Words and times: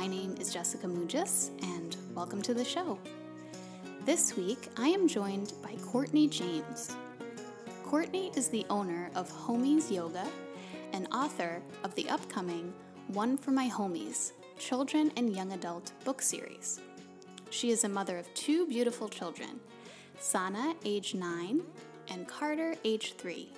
My 0.00 0.06
name 0.06 0.34
is 0.40 0.50
Jessica 0.50 0.86
Mugis, 0.86 1.50
and 1.62 1.94
welcome 2.14 2.40
to 2.40 2.54
the 2.54 2.64
show. 2.64 2.98
This 4.06 4.34
week, 4.34 4.70
I 4.78 4.88
am 4.88 5.06
joined 5.06 5.52
by 5.62 5.74
Courtney 5.84 6.26
James. 6.26 6.96
Courtney 7.84 8.32
is 8.34 8.48
the 8.48 8.64
owner 8.70 9.10
of 9.14 9.30
Homies 9.30 9.90
Yoga 9.90 10.26
and 10.94 11.06
author 11.12 11.60
of 11.84 11.94
the 11.96 12.08
upcoming 12.08 12.72
One 13.08 13.36
for 13.36 13.50
My 13.50 13.68
Homies 13.68 14.32
Children 14.58 15.12
and 15.18 15.36
Young 15.36 15.52
Adult 15.52 15.92
book 16.02 16.22
series. 16.22 16.80
She 17.50 17.70
is 17.70 17.84
a 17.84 17.88
mother 17.90 18.16
of 18.16 18.32
two 18.32 18.66
beautiful 18.66 19.06
children, 19.06 19.60
Sana, 20.18 20.76
age 20.82 21.14
9, 21.14 21.60
and 22.08 22.26
Carter, 22.26 22.74
age 22.84 23.16
3. 23.18 23.52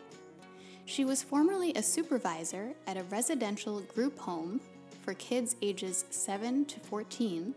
She 0.87 1.05
was 1.05 1.23
formerly 1.23 1.73
a 1.75 1.85
supervisor 1.85 2.73
at 2.89 2.97
a 2.97 3.05
residential 3.05 3.79
group 3.83 4.19
home 4.19 4.61
for 5.03 5.15
kids 5.15 5.57
ages 5.61 6.05
7 6.11 6.65
to 6.67 6.81
14. 6.81 7.55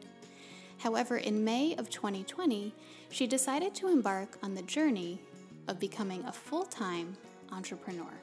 However, 0.79 1.17
in 1.17 1.43
May 1.43 1.75
of 1.75 1.89
2020, 1.89 2.73
she 3.09 3.27
decided 3.27 3.73
to 3.75 3.87
embark 3.87 4.37
on 4.43 4.55
the 4.55 4.61
journey 4.63 5.21
of 5.67 5.79
becoming 5.79 6.23
a 6.25 6.31
full 6.31 6.65
time 6.65 7.15
entrepreneur. 7.51 8.13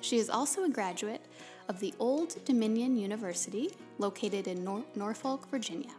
She 0.00 0.18
is 0.18 0.30
also 0.30 0.64
a 0.64 0.68
graduate 0.68 1.24
of 1.68 1.80
the 1.80 1.94
Old 1.98 2.44
Dominion 2.44 2.96
University, 2.96 3.70
located 3.98 4.46
in 4.46 4.62
Nor- 4.64 4.84
Norfolk, 4.94 5.48
Virginia. 5.50 5.92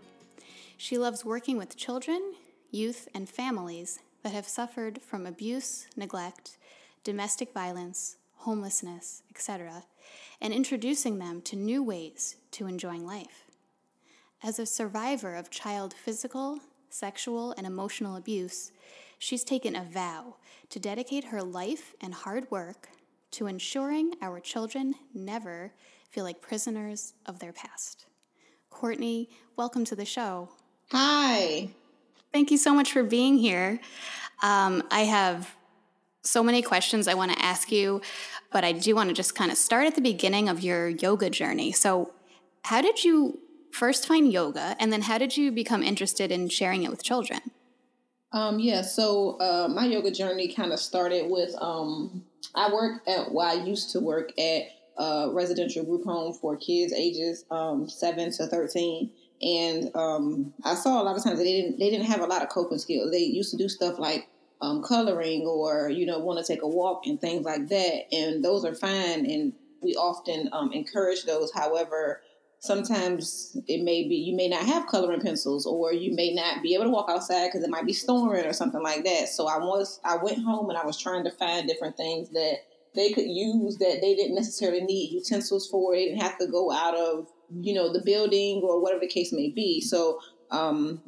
She 0.78 0.98
loves 0.98 1.26
working 1.26 1.58
with 1.58 1.76
children, 1.76 2.34
youth, 2.72 3.08
and 3.14 3.28
families 3.28 4.00
that 4.24 4.34
have 4.34 4.48
suffered 4.48 5.02
from 5.02 5.26
abuse, 5.26 5.88
neglect, 5.96 6.58
domestic 7.04 7.54
violence, 7.54 8.18
homelessness, 8.36 9.24
etc., 9.30 9.84
and 10.42 10.54
introducing 10.54 11.20
them 11.20 11.42
to 11.42 11.56
new 11.56 11.84
ways 11.84 12.36
to 12.52 12.68
enjoying 12.68 13.06
life. 13.06 13.46
As 14.44 14.60
a 14.60 14.66
survivor 14.66 15.36
of 15.36 15.50
child 15.50 15.94
physical, 15.94 16.60
sexual, 16.90 17.54
and 17.58 17.66
emotional 17.66 18.16
abuse, 18.16 18.72
she's 19.18 19.44
taken 19.44 19.76
a 19.76 19.84
vow 19.84 20.36
to 20.70 20.80
dedicate 20.80 21.26
her 21.26 21.42
life 21.42 21.96
and 22.02 22.14
hard 22.14 22.50
work 22.52 22.90
to 23.32 23.48
ensuring 23.48 24.14
our 24.22 24.40
children 24.40 24.96
never 25.14 25.74
feel 26.10 26.24
like 26.24 26.42
prisoners 26.42 27.14
of 27.26 27.40
their 27.40 27.54
past. 27.54 28.06
Courtney, 28.70 29.30
welcome 29.56 29.86
to 29.86 29.96
the 29.96 30.06
show. 30.06 30.50
Hi. 30.92 31.70
Thank 32.32 32.52
you 32.52 32.58
so 32.58 32.74
much 32.74 32.94
for 32.94 33.04
being 33.04 33.38
here. 33.38 33.80
Um, 34.44 34.84
I 34.92 35.02
have 35.02 35.57
so 36.24 36.44
many 36.44 36.62
questions 36.62 37.08
I 37.08 37.14
want 37.14 37.32
to 37.32 37.44
ask 37.44 37.72
you, 37.72 38.02
but 38.52 38.64
I 38.64 38.72
do 38.72 38.96
want 38.96 39.10
to 39.10 39.14
just 39.14 39.36
kind 39.36 39.52
of 39.52 39.58
start 39.58 39.88
at 39.88 39.96
the 39.96 40.02
beginning 40.02 40.50
of 40.50 40.62
your 40.62 40.90
yoga 40.90 41.30
journey. 41.30 41.72
So, 41.72 42.14
how 42.66 42.82
did 42.82 43.04
you 43.04 43.40
first 43.72 44.08
find 44.08 44.32
yoga, 44.32 44.76
and 44.80 44.92
then 44.92 45.04
how 45.04 45.18
did 45.18 45.38
you 45.38 45.52
become 45.52 45.84
interested 45.84 46.32
in 46.32 46.50
sharing 46.50 46.84
it 46.84 46.90
with 46.90 47.04
children? 47.04 47.42
Um, 48.34 48.60
yeah, 48.60 48.82
so 48.82 49.38
uh, 49.40 49.68
my 49.70 49.86
yoga 49.86 50.12
journey 50.12 50.54
kind 50.54 50.74
of 50.74 50.80
started 50.80 51.30
with 51.32 51.56
um, 51.62 52.26
I 52.56 52.72
work 52.74 53.02
at 53.08 53.32
well, 53.32 53.48
I 53.48 53.64
used 53.64 53.92
to 53.92 54.00
work 54.00 54.38
at 54.38 54.64
a 54.98 55.30
residential 55.32 55.84
group 55.86 56.04
home 56.04 56.34
for 56.34 56.58
kids 56.58 56.92
ages 56.92 57.46
um, 57.52 57.90
seven 57.90 58.32
to 58.32 58.48
thirteen, 58.48 59.12
and 59.42 59.96
um, 59.96 60.54
I 60.66 60.76
saw 60.76 61.02
a 61.02 61.04
lot 61.04 61.16
of 61.16 61.24
times 61.24 61.38
that 61.38 61.46
they 61.46 61.62
didn't 61.62 61.80
they 61.80 61.90
didn't 61.90 62.08
have 62.08 62.22
a 62.22 62.26
lot 62.26 62.42
of 62.42 62.50
coping 62.50 62.80
skills. 62.80 63.12
They 63.12 63.20
used 63.20 63.52
to 63.52 63.58
do 63.58 63.70
stuff 63.70 63.98
like 63.98 64.28
um, 64.62 64.84
coloring 64.84 65.46
or 65.46 65.90
you 65.90 66.06
know 66.06 66.20
want 66.20 66.44
to 66.44 66.54
take 66.54 66.64
a 66.64 66.68
walk 66.68 67.06
and 67.06 67.22
things 67.22 67.46
like 67.46 67.68
that 67.70 68.14
and 68.14 68.44
those 68.44 68.66
are 68.66 68.74
fine 68.74 69.26
and 69.26 69.54
we 69.82 69.94
often 69.94 70.50
um, 70.52 70.72
encourage 70.74 71.24
those. 71.26 71.52
However 71.54 72.22
sometimes 72.60 73.56
it 73.68 73.84
may 73.84 74.08
be 74.08 74.16
you 74.16 74.36
may 74.36 74.48
not 74.48 74.66
have 74.66 74.88
coloring 74.88 75.22
pencils 75.22 75.68
or 75.68 75.94
you 75.94 76.16
may 76.16 76.34
not 76.34 76.64
be 76.64 76.74
able 76.74 76.86
to 76.86 76.90
walk 76.90 77.08
outside 77.08 77.48
because 77.48 77.64
it 77.64 77.70
might 77.70 77.86
be 77.86 77.94
storming 77.94 78.46
or 78.46 78.54
something 78.54 78.82
like 78.82 79.04
that. 79.04 79.30
So 79.30 79.48
i 79.48 79.58
was 79.58 80.00
i 80.04 80.18
went 80.18 80.44
home 80.44 80.70
and 80.70 80.78
i 80.78 80.86
was 80.86 80.98
trying 80.98 81.24
to 81.26 81.32
find 81.32 81.68
different 81.68 81.98
things 81.98 82.30
that 82.30 82.58
they 82.96 83.12
could 83.12 83.28
use 83.28 83.78
that 83.78 84.00
they 84.02 84.16
didn't 84.16 84.36
necessarily 84.36 84.82
need 84.82 85.12
utensils 85.12 85.70
for. 85.70 85.94
They 85.94 86.06
didn't 86.06 86.22
have 86.22 86.38
to 86.40 86.48
go 86.48 86.72
out 86.72 86.96
of 86.96 87.28
you 87.62 87.74
know 87.74 87.94
the 87.94 88.02
building 88.04 88.62
or 88.64 88.82
whatever 88.82 89.02
the 89.02 89.08
case 89.08 89.32
may 89.32 89.50
be. 89.50 89.80
So 89.80 90.20
um, 90.50 91.02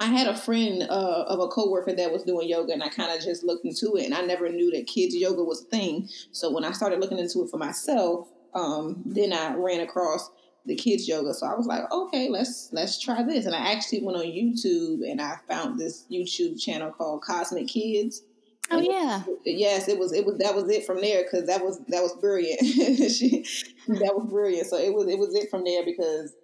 I 0.00 0.06
had 0.06 0.28
a 0.28 0.36
friend 0.36 0.82
uh, 0.82 1.24
of 1.26 1.40
a 1.40 1.48
coworker 1.48 1.92
that 1.92 2.12
was 2.12 2.22
doing 2.22 2.48
yoga, 2.48 2.72
and 2.72 2.82
I 2.82 2.88
kind 2.88 3.16
of 3.16 3.24
just 3.24 3.44
looked 3.44 3.64
into 3.64 3.96
it, 3.96 4.04
and 4.04 4.14
I 4.14 4.22
never 4.22 4.48
knew 4.48 4.70
that 4.72 4.86
kids 4.86 5.14
yoga 5.14 5.42
was 5.42 5.62
a 5.62 5.66
thing. 5.66 6.08
So 6.30 6.52
when 6.52 6.64
I 6.64 6.72
started 6.72 7.00
looking 7.00 7.18
into 7.18 7.42
it 7.42 7.50
for 7.50 7.58
myself, 7.58 8.28
um, 8.54 9.02
then 9.04 9.32
I 9.32 9.54
ran 9.54 9.80
across 9.80 10.30
the 10.66 10.76
kids 10.76 11.08
yoga. 11.08 11.34
So 11.34 11.46
I 11.46 11.54
was 11.54 11.66
like, 11.66 11.90
okay, 11.90 12.28
let's 12.28 12.70
let's 12.72 13.00
try 13.00 13.22
this. 13.22 13.46
And 13.46 13.54
I 13.54 13.72
actually 13.72 14.02
went 14.02 14.18
on 14.18 14.24
YouTube 14.24 15.08
and 15.08 15.20
I 15.20 15.36
found 15.48 15.78
this 15.78 16.06
YouTube 16.10 16.60
channel 16.60 16.92
called 16.92 17.22
Cosmic 17.22 17.68
Kids. 17.68 18.22
Oh 18.70 18.80
yeah. 18.80 19.22
Yes, 19.44 19.88
it 19.88 19.98
was. 19.98 20.12
It 20.12 20.26
was 20.26 20.38
that 20.38 20.54
was 20.54 20.68
it 20.68 20.84
from 20.84 21.00
there 21.00 21.24
because 21.24 21.46
that 21.46 21.64
was 21.64 21.80
that 21.88 22.02
was 22.02 22.12
brilliant. 22.20 22.60
she, 23.10 23.44
that 23.88 24.14
was 24.14 24.26
brilliant. 24.28 24.66
So 24.68 24.76
it 24.76 24.92
was 24.92 25.08
it 25.08 25.18
was 25.18 25.34
it 25.34 25.50
from 25.50 25.64
there 25.64 25.84
because 25.84 26.34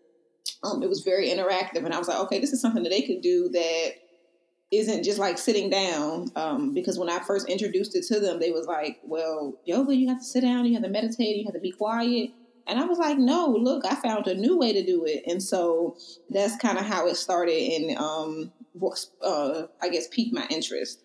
um, 0.64 0.82
it 0.82 0.88
was 0.88 1.00
very 1.00 1.28
interactive, 1.28 1.84
and 1.84 1.92
I 1.92 1.98
was 1.98 2.08
like, 2.08 2.18
okay, 2.20 2.40
this 2.40 2.52
is 2.52 2.60
something 2.60 2.82
that 2.82 2.90
they 2.90 3.02
could 3.02 3.20
do 3.20 3.48
that 3.50 3.92
isn't 4.70 5.04
just 5.04 5.18
like 5.18 5.38
sitting 5.38 5.70
down. 5.70 6.30
Um, 6.36 6.74
because 6.74 6.98
when 6.98 7.10
I 7.10 7.20
first 7.20 7.48
introduced 7.48 7.94
it 7.94 8.04
to 8.06 8.20
them, 8.20 8.40
they 8.40 8.50
was 8.50 8.66
like, 8.66 8.98
well, 9.04 9.54
yoga, 9.64 9.94
you 9.94 10.08
have 10.08 10.18
to 10.18 10.24
sit 10.24 10.40
down, 10.40 10.64
you 10.64 10.74
have 10.74 10.82
to 10.82 10.88
meditate, 10.88 11.36
you 11.36 11.44
have 11.44 11.54
to 11.54 11.60
be 11.60 11.72
quiet. 11.72 12.30
And 12.66 12.78
I 12.78 12.84
was 12.84 12.98
like, 12.98 13.18
no, 13.18 13.48
look, 13.48 13.84
I 13.84 13.94
found 13.94 14.26
a 14.26 14.34
new 14.34 14.56
way 14.56 14.72
to 14.72 14.84
do 14.84 15.04
it. 15.04 15.24
And 15.26 15.42
so 15.42 15.96
that's 16.30 16.56
kind 16.56 16.78
of 16.78 16.86
how 16.86 17.06
it 17.06 17.16
started 17.16 17.52
and, 17.54 17.98
um, 17.98 18.52
uh, 19.22 19.64
I 19.82 19.90
guess, 19.90 20.08
piqued 20.08 20.32
my 20.32 20.46
interest. 20.48 21.00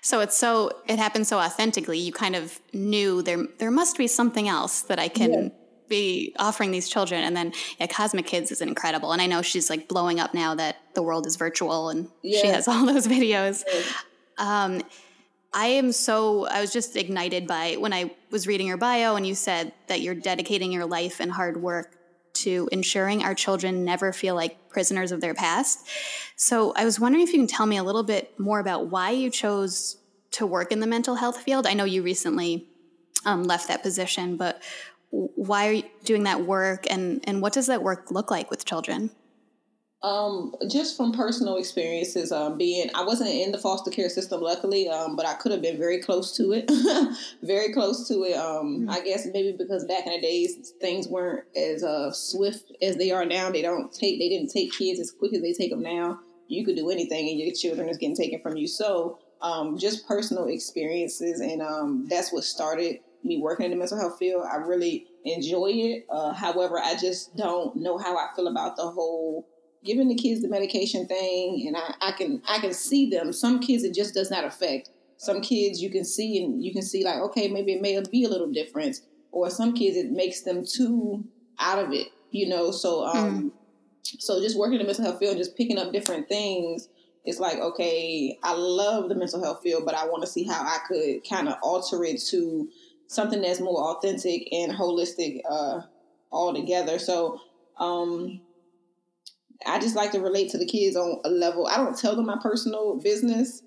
So 0.00 0.20
it's 0.20 0.36
so, 0.36 0.70
it 0.86 1.00
happened 1.00 1.26
so 1.26 1.38
authentically. 1.38 1.98
You 1.98 2.12
kind 2.12 2.36
of 2.36 2.60
knew 2.72 3.22
there, 3.22 3.44
there 3.58 3.72
must 3.72 3.98
be 3.98 4.06
something 4.06 4.46
else 4.46 4.82
that 4.82 5.00
I 5.00 5.08
can. 5.08 5.32
Yeah 5.32 5.48
be 5.88 6.34
offering 6.38 6.70
these 6.70 6.88
children 6.88 7.22
and 7.22 7.36
then 7.36 7.52
yeah, 7.78 7.86
cosmic 7.86 8.26
kids 8.26 8.50
is 8.50 8.60
incredible. 8.60 9.12
And 9.12 9.22
i 9.22 9.26
know 9.26 9.42
she's 9.42 9.70
like 9.70 9.88
blowing 9.88 10.20
up 10.20 10.34
now 10.34 10.54
that 10.54 10.76
the 10.94 11.02
world 11.02 11.26
is 11.26 11.36
virtual 11.36 11.88
and 11.88 12.08
yeah. 12.22 12.40
she 12.40 12.48
has 12.48 12.68
all 12.68 12.86
those 12.86 13.06
videos. 13.06 13.64
Um, 14.38 14.82
i 15.52 15.66
am 15.66 15.92
so 15.92 16.46
i 16.46 16.60
was 16.60 16.72
just 16.72 16.96
ignited 16.96 17.46
by 17.46 17.76
when 17.78 17.92
i 17.92 18.10
was 18.30 18.46
reading 18.46 18.66
your 18.66 18.76
bio 18.76 19.14
and 19.14 19.26
you 19.26 19.34
said 19.34 19.72
that 19.86 20.00
you're 20.00 20.14
dedicating 20.14 20.72
your 20.72 20.84
life 20.84 21.20
and 21.20 21.30
hard 21.30 21.56
work 21.62 21.96
to 22.36 22.68
ensuring 22.70 23.22
our 23.22 23.34
children 23.34 23.84
never 23.84 24.12
feel 24.12 24.34
like 24.34 24.68
prisoners 24.68 25.10
of 25.10 25.20
their 25.20 25.34
past. 25.34 25.88
So 26.36 26.72
i 26.76 26.84
was 26.84 27.00
wondering 27.00 27.24
if 27.24 27.32
you 27.32 27.38
can 27.38 27.46
tell 27.46 27.66
me 27.66 27.76
a 27.76 27.82
little 27.82 28.02
bit 28.02 28.38
more 28.38 28.60
about 28.60 28.88
why 28.88 29.10
you 29.10 29.30
chose 29.30 29.96
to 30.32 30.46
work 30.46 30.70
in 30.70 30.80
the 30.80 30.86
mental 30.86 31.14
health 31.14 31.38
field. 31.38 31.66
I 31.66 31.72
know 31.72 31.84
you 31.84 32.02
recently 32.02 32.68
um, 33.24 33.44
left 33.44 33.68
that 33.68 33.82
position 33.82 34.36
but 34.36 34.62
why 35.10 35.68
are 35.68 35.72
you 35.72 35.82
doing 36.04 36.24
that 36.24 36.42
work 36.42 36.86
and 36.90 37.20
and 37.24 37.40
what 37.40 37.52
does 37.52 37.66
that 37.66 37.82
work 37.82 38.10
look 38.10 38.30
like 38.30 38.50
with 38.50 38.64
children 38.64 39.10
um, 40.02 40.54
just 40.70 40.96
from 40.96 41.10
personal 41.10 41.56
experiences, 41.56 42.30
um, 42.30 42.56
being 42.56 42.90
I 42.94 43.02
wasn't 43.02 43.30
in 43.30 43.50
the 43.50 43.58
foster 43.58 43.90
care 43.90 44.08
system, 44.08 44.40
luckily, 44.40 44.88
um, 44.88 45.16
but 45.16 45.26
I 45.26 45.34
could 45.34 45.52
have 45.52 45.62
been 45.62 45.78
very 45.78 46.00
close 46.00 46.36
to 46.36 46.52
it, 46.52 46.70
very 47.42 47.72
close 47.72 48.06
to 48.08 48.22
it. 48.24 48.34
Um, 48.34 48.82
mm-hmm. 48.82 48.90
I 48.90 49.00
guess 49.00 49.26
maybe 49.32 49.56
because 49.58 49.84
back 49.86 50.06
in 50.06 50.12
the 50.12 50.20
days 50.20 50.74
things 50.80 51.08
weren't 51.08 51.44
as 51.56 51.82
uh, 51.82 52.12
swift 52.12 52.72
as 52.82 52.96
they 52.96 53.10
are 53.10 53.24
now. 53.24 53.50
They 53.50 53.62
don't 53.62 53.92
take, 53.92 54.20
they 54.20 54.28
didn't 54.28 54.50
take 54.50 54.72
kids 54.72 55.00
as 55.00 55.10
quick 55.10 55.34
as 55.34 55.42
they 55.42 55.52
take 55.52 55.70
them 55.70 55.82
now. 55.82 56.20
You 56.46 56.64
could 56.64 56.76
do 56.76 56.90
anything, 56.90 57.28
and 57.28 57.40
your 57.40 57.52
children 57.52 57.88
is 57.88 57.96
getting 57.96 58.14
taken 58.14 58.40
from 58.40 58.56
you. 58.56 58.68
So, 58.68 59.18
um, 59.42 59.76
just 59.76 60.06
personal 60.06 60.46
experiences, 60.46 61.40
and 61.40 61.60
um, 61.60 62.06
that's 62.08 62.32
what 62.32 62.44
started 62.44 63.00
me 63.26 63.38
working 63.38 63.64
in 63.66 63.70
the 63.70 63.76
mental 63.76 63.98
health 63.98 64.18
field. 64.18 64.44
I 64.50 64.56
really 64.56 65.06
enjoy 65.24 65.70
it. 65.72 66.06
Uh, 66.10 66.32
however, 66.32 66.78
I 66.78 66.96
just 66.96 67.36
don't 67.36 67.76
know 67.76 67.98
how 67.98 68.16
I 68.16 68.28
feel 68.34 68.46
about 68.48 68.76
the 68.76 68.88
whole 68.88 69.48
giving 69.84 70.08
the 70.08 70.14
kids 70.14 70.42
the 70.42 70.48
medication 70.48 71.06
thing. 71.06 71.64
And 71.66 71.76
I, 71.76 71.94
I 72.08 72.12
can 72.12 72.42
I 72.48 72.58
can 72.58 72.72
see 72.72 73.08
them. 73.08 73.32
Some 73.32 73.60
kids 73.60 73.84
it 73.84 73.94
just 73.94 74.14
does 74.14 74.30
not 74.30 74.44
affect. 74.44 74.90
Some 75.16 75.40
kids 75.40 75.80
you 75.80 75.90
can 75.90 76.04
see 76.04 76.42
and 76.42 76.62
you 76.62 76.72
can 76.72 76.82
see 76.82 77.04
like 77.04 77.18
okay 77.20 77.48
maybe 77.48 77.72
it 77.72 77.80
may 77.80 78.00
be 78.10 78.24
a 78.24 78.28
little 78.28 78.50
different. 78.50 79.00
Or 79.32 79.50
some 79.50 79.74
kids 79.74 79.96
it 79.96 80.10
makes 80.10 80.42
them 80.42 80.64
too 80.64 81.24
out 81.58 81.78
of 81.78 81.92
it. 81.92 82.08
You 82.30 82.48
know. 82.48 82.70
So 82.70 83.04
um, 83.04 83.52
mm. 83.52 84.20
so 84.20 84.40
just 84.40 84.58
working 84.58 84.74
in 84.74 84.80
the 84.80 84.86
mental 84.86 85.04
health 85.04 85.18
field, 85.18 85.36
just 85.36 85.56
picking 85.56 85.78
up 85.78 85.92
different 85.92 86.28
things 86.28 86.88
it's 87.26 87.40
like 87.40 87.58
okay 87.58 88.38
i 88.42 88.54
love 88.54 89.08
the 89.08 89.14
mental 89.14 89.42
health 89.42 89.60
field 89.62 89.84
but 89.84 89.94
i 89.94 90.06
want 90.06 90.22
to 90.22 90.28
see 90.28 90.44
how 90.44 90.62
i 90.62 90.78
could 90.86 91.28
kind 91.28 91.48
of 91.48 91.56
alter 91.60 92.04
it 92.04 92.22
to 92.22 92.68
something 93.08 93.42
that's 93.42 93.60
more 93.60 93.96
authentic 93.96 94.48
and 94.52 94.72
holistic 94.72 95.40
uh, 95.48 95.80
all 96.30 96.54
together. 96.54 96.98
So 96.98 97.38
um, 97.78 98.40
I 99.66 99.78
just 99.78 99.96
like 99.96 100.12
to 100.12 100.20
relate 100.20 100.50
to 100.50 100.58
the 100.58 100.66
kids 100.66 100.96
on 100.96 101.20
a 101.24 101.30
level. 101.30 101.66
I 101.66 101.76
don't 101.76 101.98
tell 101.98 102.16
them 102.16 102.26
my 102.26 102.38
personal 102.42 102.98
business, 102.98 103.62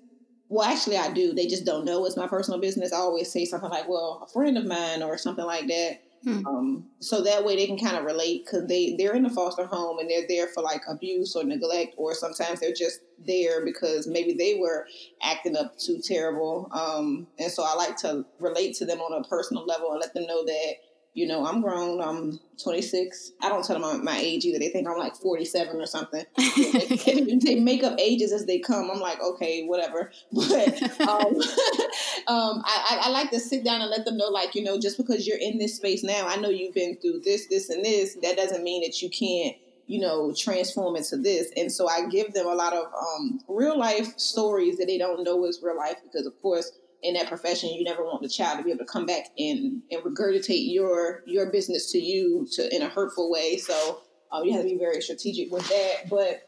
well, 0.50 0.68
actually, 0.68 0.96
I 0.96 1.12
do. 1.12 1.32
They 1.32 1.46
just 1.46 1.64
don't 1.64 1.84
know 1.84 2.04
it's 2.04 2.16
my 2.16 2.26
personal 2.26 2.60
business. 2.60 2.92
I 2.92 2.96
always 2.96 3.32
say 3.32 3.44
something 3.44 3.70
like, 3.70 3.88
"Well, 3.88 4.20
a 4.28 4.32
friend 4.32 4.58
of 4.58 4.66
mine" 4.66 5.00
or 5.00 5.16
something 5.16 5.44
like 5.44 5.68
that. 5.68 6.00
Hmm. 6.22 6.46
Um, 6.46 6.86
so 6.98 7.22
that 7.22 7.44
way 7.44 7.56
they 7.56 7.66
can 7.66 7.78
kind 7.78 7.96
of 7.96 8.04
relate 8.04 8.44
because 8.44 8.66
they 8.66 8.94
they're 8.98 9.14
in 9.14 9.24
a 9.24 9.30
foster 9.30 9.64
home 9.64 9.98
and 9.98 10.10
they're 10.10 10.28
there 10.28 10.48
for 10.48 10.62
like 10.62 10.82
abuse 10.88 11.34
or 11.34 11.44
neglect, 11.44 11.94
or 11.96 12.14
sometimes 12.14 12.60
they're 12.60 12.74
just 12.74 13.00
there 13.26 13.64
because 13.64 14.06
maybe 14.06 14.34
they 14.34 14.58
were 14.60 14.86
acting 15.22 15.56
up 15.56 15.78
too 15.78 15.98
terrible. 16.02 16.68
Um, 16.72 17.26
and 17.38 17.50
so 17.50 17.64
I 17.64 17.74
like 17.74 17.96
to 17.98 18.26
relate 18.38 18.76
to 18.76 18.84
them 18.84 19.00
on 19.00 19.18
a 19.18 19.26
personal 19.26 19.64
level 19.64 19.92
and 19.92 20.00
let 20.00 20.12
them 20.12 20.26
know 20.26 20.44
that 20.44 20.74
you 21.12 21.26
know, 21.26 21.44
I'm 21.44 21.60
grown. 21.60 22.00
I'm 22.00 22.38
26. 22.62 23.32
I 23.42 23.48
don't 23.48 23.64
tell 23.64 23.80
them 23.80 24.04
my 24.04 24.16
age 24.16 24.44
either. 24.44 24.60
They 24.60 24.68
think 24.68 24.86
I'm 24.88 24.96
like 24.96 25.16
47 25.16 25.80
or 25.80 25.86
something. 25.86 26.24
they, 26.36 27.38
they 27.42 27.56
make 27.56 27.82
up 27.82 27.98
ages 27.98 28.32
as 28.32 28.46
they 28.46 28.60
come. 28.60 28.90
I'm 28.90 29.00
like, 29.00 29.20
okay, 29.20 29.64
whatever. 29.64 30.12
But 30.32 30.82
um, 31.00 31.34
um, 32.28 32.62
I, 32.64 33.00
I, 33.02 33.10
like 33.10 33.30
to 33.30 33.40
sit 33.40 33.64
down 33.64 33.80
and 33.80 33.90
let 33.90 34.04
them 34.04 34.16
know, 34.16 34.28
like, 34.28 34.54
you 34.54 34.62
know, 34.62 34.78
just 34.78 34.96
because 34.96 35.26
you're 35.26 35.38
in 35.38 35.58
this 35.58 35.76
space 35.76 36.02
now, 36.02 36.26
I 36.26 36.36
know 36.36 36.48
you've 36.48 36.74
been 36.74 36.96
through 36.96 37.20
this, 37.24 37.46
this, 37.48 37.68
and 37.68 37.84
this. 37.84 38.16
That 38.22 38.36
doesn't 38.36 38.62
mean 38.62 38.82
that 38.82 39.02
you 39.02 39.10
can't 39.10 39.56
you 39.86 39.98
know, 39.98 40.32
transform 40.32 40.94
into 40.94 41.16
this. 41.16 41.50
And 41.56 41.72
so 41.72 41.88
I 41.88 42.06
give 42.06 42.32
them 42.32 42.46
a 42.46 42.54
lot 42.54 42.72
of 42.72 42.84
um, 42.94 43.40
real 43.48 43.76
life 43.76 44.16
stories 44.18 44.78
that 44.78 44.86
they 44.86 44.98
don't 44.98 45.24
know 45.24 45.44
is 45.46 45.58
real 45.64 45.76
life 45.76 45.96
because, 46.04 46.26
of 46.26 46.40
course, 46.40 46.70
in 47.02 47.14
that 47.14 47.28
profession, 47.28 47.70
you 47.70 47.84
never 47.84 48.04
want 48.04 48.22
the 48.22 48.28
child 48.28 48.58
to 48.58 48.64
be 48.64 48.70
able 48.70 48.84
to 48.84 48.92
come 48.92 49.06
back 49.06 49.26
and, 49.38 49.82
and 49.90 50.02
regurgitate 50.02 50.72
your 50.72 51.22
your 51.26 51.50
business 51.50 51.90
to 51.92 51.98
you 51.98 52.46
to 52.52 52.74
in 52.74 52.82
a 52.82 52.88
hurtful 52.88 53.30
way. 53.30 53.56
So 53.56 54.00
um, 54.32 54.44
you 54.44 54.52
have 54.52 54.62
to 54.62 54.68
be 54.68 54.78
very 54.78 55.00
strategic 55.00 55.50
with 55.50 55.68
that. 55.68 56.08
But 56.08 56.42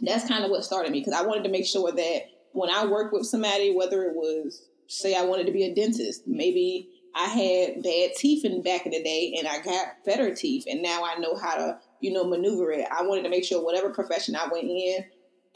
that's 0.00 0.28
kind 0.28 0.44
of 0.44 0.50
what 0.50 0.64
started 0.64 0.92
me 0.92 1.00
because 1.00 1.14
I 1.14 1.26
wanted 1.26 1.44
to 1.44 1.50
make 1.50 1.66
sure 1.66 1.90
that 1.90 2.20
when 2.52 2.70
I 2.70 2.86
worked 2.86 3.12
with 3.12 3.26
somebody, 3.26 3.74
whether 3.74 4.02
it 4.04 4.14
was 4.14 4.62
say 4.88 5.14
I 5.14 5.24
wanted 5.24 5.46
to 5.46 5.52
be 5.52 5.64
a 5.64 5.74
dentist, 5.74 6.22
maybe 6.26 6.88
I 7.14 7.26
had 7.26 7.82
bad 7.82 8.10
teeth 8.16 8.44
in 8.44 8.62
back 8.62 8.86
in 8.86 8.92
the 8.92 9.02
day 9.02 9.34
and 9.38 9.48
I 9.48 9.60
got 9.60 10.04
better 10.04 10.34
teeth 10.34 10.64
and 10.68 10.82
now 10.82 11.04
I 11.04 11.18
know 11.18 11.36
how 11.36 11.56
to, 11.56 11.78
you 12.00 12.12
know, 12.12 12.24
maneuver 12.24 12.70
it. 12.72 12.86
I 12.90 13.02
wanted 13.02 13.22
to 13.22 13.28
make 13.28 13.44
sure 13.44 13.64
whatever 13.64 13.90
profession 13.90 14.36
I 14.36 14.48
went 14.50 14.66
in, 14.66 15.04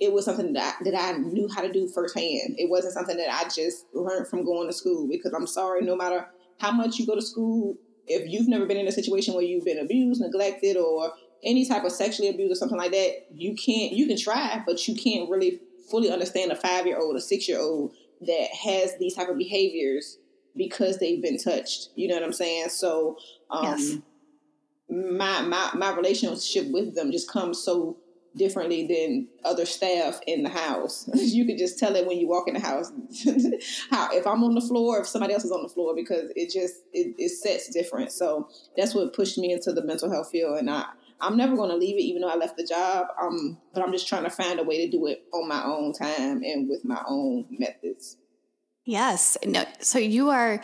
it 0.02 0.12
was 0.12 0.25
something 0.25 0.52
that 0.54 0.78
I, 0.81 0.84
that 0.84 1.00
I 1.00 1.16
knew 1.19 1.49
how 1.49 1.62
to 1.62 1.72
do 1.72 1.87
firsthand. 1.87 2.56
It 2.58 2.69
wasn't 2.69 2.94
something 2.94 3.16
that 3.16 3.32
I 3.32 3.44
just 3.49 3.87
learned 3.94 4.26
from 4.26 4.44
going 4.44 4.66
to 4.66 4.72
school 4.72 5.06
because 5.08 5.32
I'm 5.32 5.46
sorry, 5.46 5.82
no 5.82 5.94
matter 5.94 6.26
how 6.58 6.72
much 6.72 6.99
you 6.99 7.06
go 7.06 7.14
to 7.14 7.22
school, 7.22 7.76
if 8.08 8.28
you've 8.28 8.49
never 8.49 8.66
been 8.66 8.78
in 8.78 8.88
a 8.88 8.93
situation 8.93 9.32
where 9.32 9.44
you've 9.44 9.64
been 9.64 9.78
abused, 9.78 10.20
neglected, 10.20 10.76
or 10.76 11.12
any 11.44 11.69
type 11.69 11.84
of 11.84 11.93
sexually 11.93 12.28
abused 12.28 12.50
or 12.50 12.56
something 12.56 12.76
like 12.76 12.90
that, 12.90 13.26
you 13.32 13.54
can't, 13.54 13.93
you 13.93 14.08
can 14.08 14.19
try, 14.19 14.60
but 14.66 14.88
you 14.88 14.96
can't 14.96 15.31
really 15.31 15.60
fully 15.88 16.10
understand 16.10 16.50
a 16.50 16.56
five 16.56 16.84
year 16.84 16.98
old, 16.98 17.14
a 17.14 17.20
six 17.20 17.48
year 17.48 17.60
old 17.60 17.94
that 18.22 18.48
has 18.64 18.98
these 18.98 19.14
type 19.14 19.28
of 19.28 19.38
behaviors 19.38 20.19
because 20.56 20.98
they've 20.98 21.22
been 21.22 21.38
touched. 21.38 21.90
You 21.94 22.08
know 22.08 22.14
what 22.14 22.25
I'm 22.25 22.32
saying? 22.32 22.70
So, 22.70 23.19
um, 23.50 23.64
yes. 23.66 23.98
my, 24.90 25.43
my, 25.43 25.70
my 25.75 25.94
relationship 25.94 26.72
with 26.72 26.96
them 26.96 27.12
just 27.12 27.31
comes 27.31 27.62
so 27.62 27.98
differently 28.37 28.87
than 28.87 29.29
other 29.44 29.67
staff 29.67 30.20
in 30.26 30.43
the 30.43 30.49
house. 30.49 31.08
you 31.14 31.44
can 31.44 31.58
just 31.58 31.79
tell 31.79 31.94
it 31.96 32.06
when 32.06 32.19
you 32.19 32.29
walk 32.29 32.49
in 32.49 32.55
the 32.55 32.61
house. 32.61 32.93
How 33.90 34.08
if 34.12 34.26
I'm 34.26 34.43
on 34.44 34.55
the 34.55 34.61
floor, 34.61 35.00
if 35.00 35.06
somebody 35.06 35.34
else 35.34 35.44
is 35.44 35.52
on 35.52 35.62
the 35.62 35.69
floor, 35.69 35.94
because 35.94 36.31
it 36.34 36.52
just 36.52 36.82
it, 36.93 37.14
it 37.19 37.31
sets 37.31 37.69
different. 37.73 38.12
So 38.12 38.49
that's 38.76 38.94
what 38.94 39.12
pushed 39.12 39.38
me 39.38 39.52
into 39.52 39.73
the 39.73 39.84
mental 39.84 40.11
health 40.11 40.31
field, 40.31 40.58
and 40.58 40.70
I. 40.70 40.87
I'm 41.25 41.37
never 41.37 41.55
going 41.55 41.70
to 41.70 41.76
leave 41.76 41.94
it, 41.99 42.02
even 42.02 42.23
though 42.23 42.31
I 42.31 42.34
left 42.34 42.56
the 42.56 42.67
job. 42.67 43.06
Um, 43.23 43.56
but 43.73 43.81
I'm 43.81 43.93
just 43.93 44.08
trying 44.08 44.25
to 44.25 44.29
find 44.31 44.58
a 44.58 44.64
way 44.64 44.84
to 44.84 44.90
do 44.90 45.06
it 45.06 45.23
on 45.32 45.46
my 45.46 45.62
own 45.62 45.93
time 45.93 46.43
and 46.43 46.69
with 46.69 46.84
my 46.84 47.00
own 47.06 47.46
methods. 47.49 48.17
Yes. 48.84 49.37
No, 49.46 49.64
so 49.79 50.00
you 50.00 50.31
are 50.31 50.61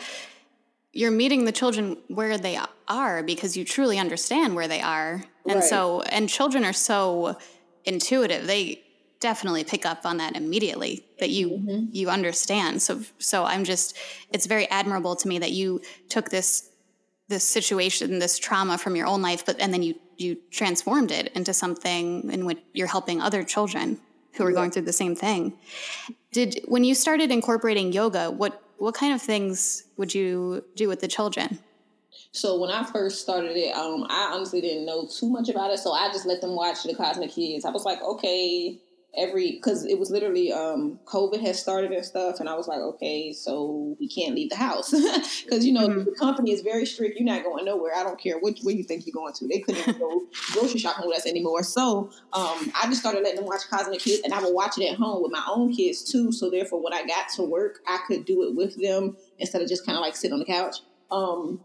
you're 0.91 1.11
meeting 1.11 1.45
the 1.45 1.51
children 1.51 1.97
where 2.07 2.37
they 2.37 2.59
are 2.87 3.23
because 3.23 3.55
you 3.55 3.63
truly 3.63 3.97
understand 3.97 4.55
where 4.55 4.67
they 4.67 4.81
are. 4.81 5.23
And 5.45 5.55
right. 5.55 5.63
so 5.63 6.01
and 6.01 6.27
children 6.27 6.65
are 6.65 6.73
so 6.73 7.37
intuitive. 7.89 8.47
They 8.47 8.83
definitely 9.19 9.63
pick 9.65 9.85
up 9.85 10.05
on 10.05 10.17
that 10.17 10.35
immediately 10.35 11.03
that 11.19 11.29
you 11.29 11.49
mm-hmm. 11.49 11.85
you 11.91 12.09
understand. 12.09 12.81
So 12.81 13.01
so 13.17 13.43
I'm 13.43 13.63
just 13.63 13.97
it's 14.31 14.45
very 14.45 14.69
admirable 14.69 15.15
to 15.17 15.27
me 15.27 15.39
that 15.39 15.51
you 15.51 15.81
took 16.07 16.29
this 16.29 16.69
this 17.27 17.43
situation, 17.43 18.19
this 18.19 18.39
trauma 18.39 18.77
from 18.77 18.95
your 18.95 19.05
own 19.05 19.21
life, 19.21 19.45
but 19.45 19.59
and 19.59 19.73
then 19.73 19.83
you 19.83 19.95
you 20.17 20.37
transformed 20.51 21.11
it 21.11 21.31
into 21.33 21.53
something 21.53 22.31
in 22.31 22.45
which 22.45 22.59
you're 22.73 22.87
helping 22.87 23.21
other 23.21 23.43
children 23.43 23.99
who 24.33 24.43
are 24.45 24.51
yeah. 24.51 24.55
going 24.55 24.71
through 24.71 24.83
the 24.83 24.93
same 24.93 25.15
thing. 25.15 25.53
Did 26.31 26.61
when 26.67 26.83
you 26.83 26.95
started 26.95 27.31
incorporating 27.31 27.91
yoga, 27.91 28.31
what 28.31 28.61
what 28.77 28.95
kind 28.95 29.13
of 29.13 29.21
things 29.21 29.83
would 29.97 30.13
you 30.15 30.63
do 30.75 30.87
with 30.87 31.01
the 31.01 31.07
children? 31.07 31.59
So 32.31 32.59
when 32.59 32.69
I 32.69 32.83
first 32.83 33.21
started 33.21 33.55
it, 33.55 33.75
um, 33.75 34.05
I 34.09 34.31
honestly 34.33 34.61
didn't 34.61 34.85
know 34.85 35.07
too 35.07 35.29
much 35.29 35.49
about 35.49 35.71
it, 35.71 35.79
so 35.79 35.91
I 35.91 36.09
just 36.09 36.25
let 36.25 36.41
them 36.41 36.55
watch 36.55 36.83
the 36.83 36.93
Cosmic 36.93 37.31
Kids. 37.31 37.65
I 37.65 37.71
was 37.71 37.85
like, 37.85 38.01
okay, 38.01 38.79
every 39.17 39.53
because 39.53 39.85
it 39.85 39.97
was 39.97 40.11
literally 40.11 40.51
um, 40.51 40.99
COVID 41.05 41.41
had 41.41 41.55
started 41.55 41.91
and 41.91 42.05
stuff, 42.05 42.39
and 42.39 42.47
I 42.47 42.55
was 42.55 42.67
like, 42.67 42.79
okay, 42.79 43.33
so 43.33 43.95
we 43.99 44.07
can't 44.07 44.35
leave 44.35 44.49
the 44.49 44.55
house 44.55 44.91
because 45.43 45.65
you 45.65 45.73
know 45.73 45.87
mm-hmm. 45.87 46.03
the 46.05 46.11
company 46.11 46.51
is 46.51 46.61
very 46.61 46.85
strict. 46.85 47.17
You're 47.19 47.25
not 47.25 47.43
going 47.43 47.65
nowhere. 47.65 47.95
I 47.95 48.03
don't 48.03 48.19
care 48.19 48.37
what 48.39 48.59
where 48.63 48.75
you 48.75 48.83
think 48.83 49.05
you're 49.05 49.13
going 49.13 49.33
to. 49.33 49.47
They 49.47 49.59
couldn't 49.59 49.99
go 49.99 50.23
grocery 50.53 50.79
shopping 50.79 51.07
with 51.07 51.17
us 51.17 51.25
anymore. 51.25 51.63
So 51.63 52.11
um, 52.33 52.71
I 52.79 52.85
just 52.85 53.01
started 53.01 53.23
letting 53.23 53.37
them 53.37 53.45
watch 53.45 53.61
Cosmic 53.69 53.99
Kids, 53.99 54.21
and 54.23 54.33
I 54.33 54.41
would 54.41 54.53
watch 54.53 54.77
it 54.77 54.85
at 54.91 54.97
home 54.97 55.23
with 55.23 55.31
my 55.31 55.43
own 55.49 55.73
kids 55.73 56.03
too. 56.03 56.31
So 56.31 56.49
therefore, 56.49 56.81
when 56.83 56.93
I 56.93 57.05
got 57.05 57.29
to 57.35 57.43
work, 57.43 57.79
I 57.87 57.99
could 58.07 58.25
do 58.25 58.43
it 58.43 58.55
with 58.55 58.81
them 58.81 59.17
instead 59.37 59.61
of 59.61 59.67
just 59.67 59.85
kind 59.85 59.97
of 59.97 60.01
like 60.01 60.15
sit 60.15 60.31
on 60.31 60.39
the 60.39 60.45
couch. 60.45 60.77
Um, 61.11 61.61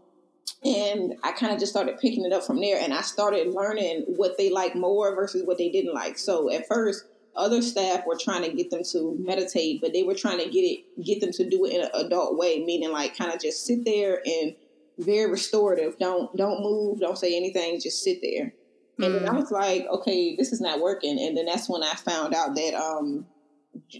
and 0.63 1.15
I 1.23 1.31
kind 1.31 1.53
of 1.53 1.59
just 1.59 1.71
started 1.71 1.99
picking 1.99 2.25
it 2.25 2.33
up 2.33 2.43
from 2.43 2.59
there, 2.59 2.79
and 2.79 2.93
I 2.93 3.01
started 3.01 3.53
learning 3.53 4.05
what 4.07 4.37
they 4.37 4.49
like 4.49 4.75
more 4.75 5.15
versus 5.15 5.43
what 5.45 5.57
they 5.57 5.69
didn't 5.69 5.93
like. 5.93 6.17
So 6.17 6.51
at 6.51 6.67
first, 6.67 7.05
other 7.35 7.61
staff 7.61 8.05
were 8.05 8.17
trying 8.17 8.43
to 8.43 8.55
get 8.55 8.71
them 8.71 8.81
to 8.91 9.15
meditate, 9.19 9.81
but 9.81 9.93
they 9.93 10.03
were 10.03 10.15
trying 10.15 10.39
to 10.39 10.49
get 10.49 10.61
it, 10.61 11.03
get 11.03 11.21
them 11.21 11.31
to 11.33 11.49
do 11.49 11.65
it 11.65 11.73
in 11.73 11.81
an 11.81 11.89
adult 11.93 12.37
way, 12.37 12.63
meaning 12.63 12.91
like 12.91 13.17
kind 13.17 13.33
of 13.33 13.41
just 13.41 13.65
sit 13.65 13.83
there 13.85 14.21
and 14.25 14.55
very 14.97 15.29
restorative. 15.29 15.97
Don't 15.99 16.35
don't 16.35 16.61
move, 16.61 16.99
don't 16.99 17.17
say 17.17 17.35
anything, 17.35 17.79
just 17.81 18.03
sit 18.03 18.19
there. 18.21 18.53
And 18.97 19.13
mm. 19.13 19.19
then 19.19 19.29
I 19.29 19.33
mm. 19.33 19.41
was 19.41 19.51
like, 19.51 19.85
okay, 19.87 20.35
this 20.35 20.53
is 20.53 20.61
not 20.61 20.79
working. 20.79 21.19
And 21.19 21.35
then 21.35 21.45
that's 21.45 21.69
when 21.69 21.83
I 21.83 21.93
found 21.95 22.33
out 22.33 22.55
that 22.55 22.73
um, 22.73 23.25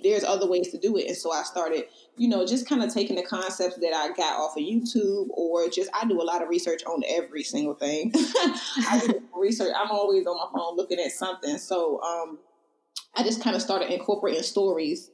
there's 0.03 0.23
other 0.23 0.47
ways 0.47 0.71
to 0.71 0.77
do 0.77 0.97
it. 0.97 1.07
And 1.07 1.17
so 1.17 1.31
I 1.31 1.43
started, 1.43 1.85
you 2.17 2.27
know, 2.27 2.45
just 2.45 2.67
kind 2.67 2.83
of 2.83 2.93
taking 2.93 3.15
the 3.15 3.23
concepts 3.23 3.77
that 3.77 3.93
I 3.93 4.09
got 4.09 4.39
off 4.39 4.57
of 4.57 4.63
YouTube 4.63 5.27
or 5.29 5.69
just 5.69 5.89
I 5.93 6.05
do 6.05 6.21
a 6.21 6.23
lot 6.23 6.41
of 6.41 6.49
research 6.49 6.83
on 6.85 7.03
every 7.07 7.43
single 7.43 7.75
thing. 7.75 8.11
I 8.15 9.01
do 9.05 9.21
research. 9.35 9.73
I'm 9.75 9.91
always 9.91 10.25
on 10.25 10.37
my 10.37 10.47
phone 10.57 10.75
looking 10.75 10.99
at 10.99 11.11
something. 11.11 11.57
So 11.57 12.01
um, 12.01 12.39
I 13.15 13.23
just 13.23 13.41
kind 13.41 13.55
of 13.55 13.61
started 13.61 13.91
incorporating 13.91 14.43
stories 14.43 15.11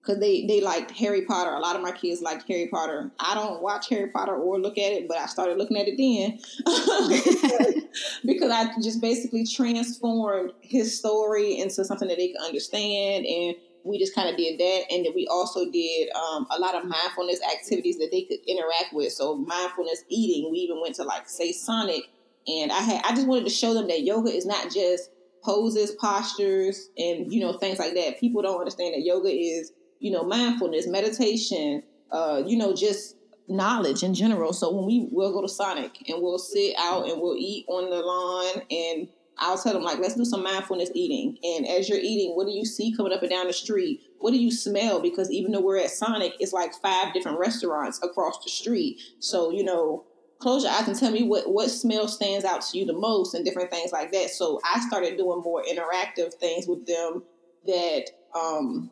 because 0.00 0.18
they 0.18 0.46
they 0.46 0.60
liked 0.60 0.90
Harry 0.92 1.22
Potter. 1.22 1.50
A 1.50 1.60
lot 1.60 1.76
of 1.76 1.82
my 1.82 1.92
kids 1.92 2.22
liked 2.22 2.46
Harry 2.48 2.68
Potter. 2.68 3.10
I 3.18 3.34
don't 3.34 3.62
watch 3.62 3.88
Harry 3.90 4.08
Potter 4.08 4.34
or 4.34 4.58
look 4.58 4.78
at 4.78 4.92
it, 4.92 5.08
but 5.08 5.18
I 5.18 5.26
started 5.26 5.58
looking 5.58 5.76
at 5.76 5.86
it 5.88 5.96
then 5.98 6.38
because 8.24 8.50
I 8.50 8.72
just 8.82 9.00
basically 9.00 9.46
transformed 9.46 10.52
his 10.60 10.98
story 10.98 11.58
into 11.58 11.84
something 11.84 12.08
that 12.08 12.16
they 12.16 12.28
could 12.28 12.44
understand, 12.44 13.26
and 13.26 13.56
we 13.84 13.98
just 13.98 14.14
kind 14.14 14.28
of 14.28 14.36
did 14.36 14.58
that. 14.58 14.84
And 14.90 15.04
then 15.04 15.12
we 15.14 15.26
also 15.28 15.70
did 15.70 16.10
um, 16.14 16.46
a 16.50 16.58
lot 16.58 16.74
of 16.74 16.84
mindfulness 16.84 17.40
activities 17.42 17.98
that 17.98 18.10
they 18.10 18.22
could 18.22 18.38
interact 18.46 18.92
with. 18.92 19.12
So 19.12 19.36
mindfulness 19.36 20.04
eating. 20.08 20.50
We 20.50 20.58
even 20.58 20.80
went 20.80 20.94
to 20.96 21.04
like 21.04 21.28
say 21.28 21.52
Sonic, 21.52 22.04
and 22.46 22.72
I 22.72 22.80
had 22.80 23.02
I 23.04 23.14
just 23.14 23.26
wanted 23.26 23.44
to 23.44 23.50
show 23.50 23.74
them 23.74 23.88
that 23.88 24.02
yoga 24.02 24.30
is 24.30 24.46
not 24.46 24.70
just 24.70 25.10
poses, 25.42 25.92
postures, 25.92 26.90
and 26.98 27.32
you 27.32 27.40
know 27.40 27.58
things 27.58 27.78
like 27.78 27.94
that. 27.94 28.20
People 28.20 28.42
don't 28.42 28.58
understand 28.58 28.94
that 28.94 29.02
yoga 29.02 29.28
is 29.28 29.72
you 29.98 30.10
know 30.10 30.24
mindfulness, 30.24 30.86
meditation, 30.86 31.82
uh, 32.12 32.42
you 32.46 32.56
know 32.56 32.74
just 32.74 33.16
knowledge 33.48 34.02
in 34.02 34.14
general. 34.14 34.52
So 34.52 34.72
when 34.72 34.86
we 34.86 35.08
will 35.10 35.32
go 35.32 35.42
to 35.42 35.48
Sonic 35.48 36.08
and 36.08 36.22
we'll 36.22 36.38
sit 36.38 36.74
out 36.78 37.08
and 37.08 37.20
we'll 37.20 37.36
eat 37.36 37.66
on 37.68 37.90
the 37.90 38.00
lawn 38.00 38.62
and 38.70 39.08
I'll 39.40 39.58
tell 39.58 39.72
them 39.72 39.82
like, 39.82 39.98
let's 39.98 40.14
do 40.14 40.24
some 40.24 40.42
mindfulness 40.42 40.90
eating. 40.94 41.38
And 41.42 41.66
as 41.66 41.88
you're 41.88 41.98
eating, 41.98 42.36
what 42.36 42.46
do 42.46 42.52
you 42.52 42.64
see 42.64 42.94
coming 42.94 43.12
up 43.12 43.22
and 43.22 43.30
down 43.30 43.46
the 43.46 43.52
street? 43.52 44.02
What 44.18 44.32
do 44.32 44.38
you 44.38 44.50
smell? 44.50 45.00
Because 45.00 45.30
even 45.30 45.52
though 45.52 45.62
we're 45.62 45.78
at 45.78 45.90
Sonic, 45.90 46.34
it's 46.38 46.52
like 46.52 46.74
five 46.74 47.14
different 47.14 47.38
restaurants 47.38 48.00
across 48.02 48.42
the 48.44 48.50
street. 48.50 49.00
So 49.18 49.50
you 49.50 49.64
know, 49.64 50.04
close 50.40 50.64
your 50.64 50.72
eyes 50.72 50.88
and 50.88 50.98
tell 50.98 51.10
me 51.10 51.22
what 51.22 51.52
what 51.52 51.70
smell 51.70 52.08
stands 52.08 52.44
out 52.44 52.62
to 52.62 52.78
you 52.78 52.84
the 52.84 52.92
most 52.92 53.34
and 53.34 53.44
different 53.44 53.70
things 53.70 53.92
like 53.92 54.10
that 54.10 54.30
so 54.30 54.58
i 54.64 54.80
started 54.80 55.16
doing 55.16 55.40
more 55.42 55.62
interactive 55.62 56.34
things 56.34 56.66
with 56.66 56.86
them 56.86 57.22
that 57.66 58.06
um 58.34 58.90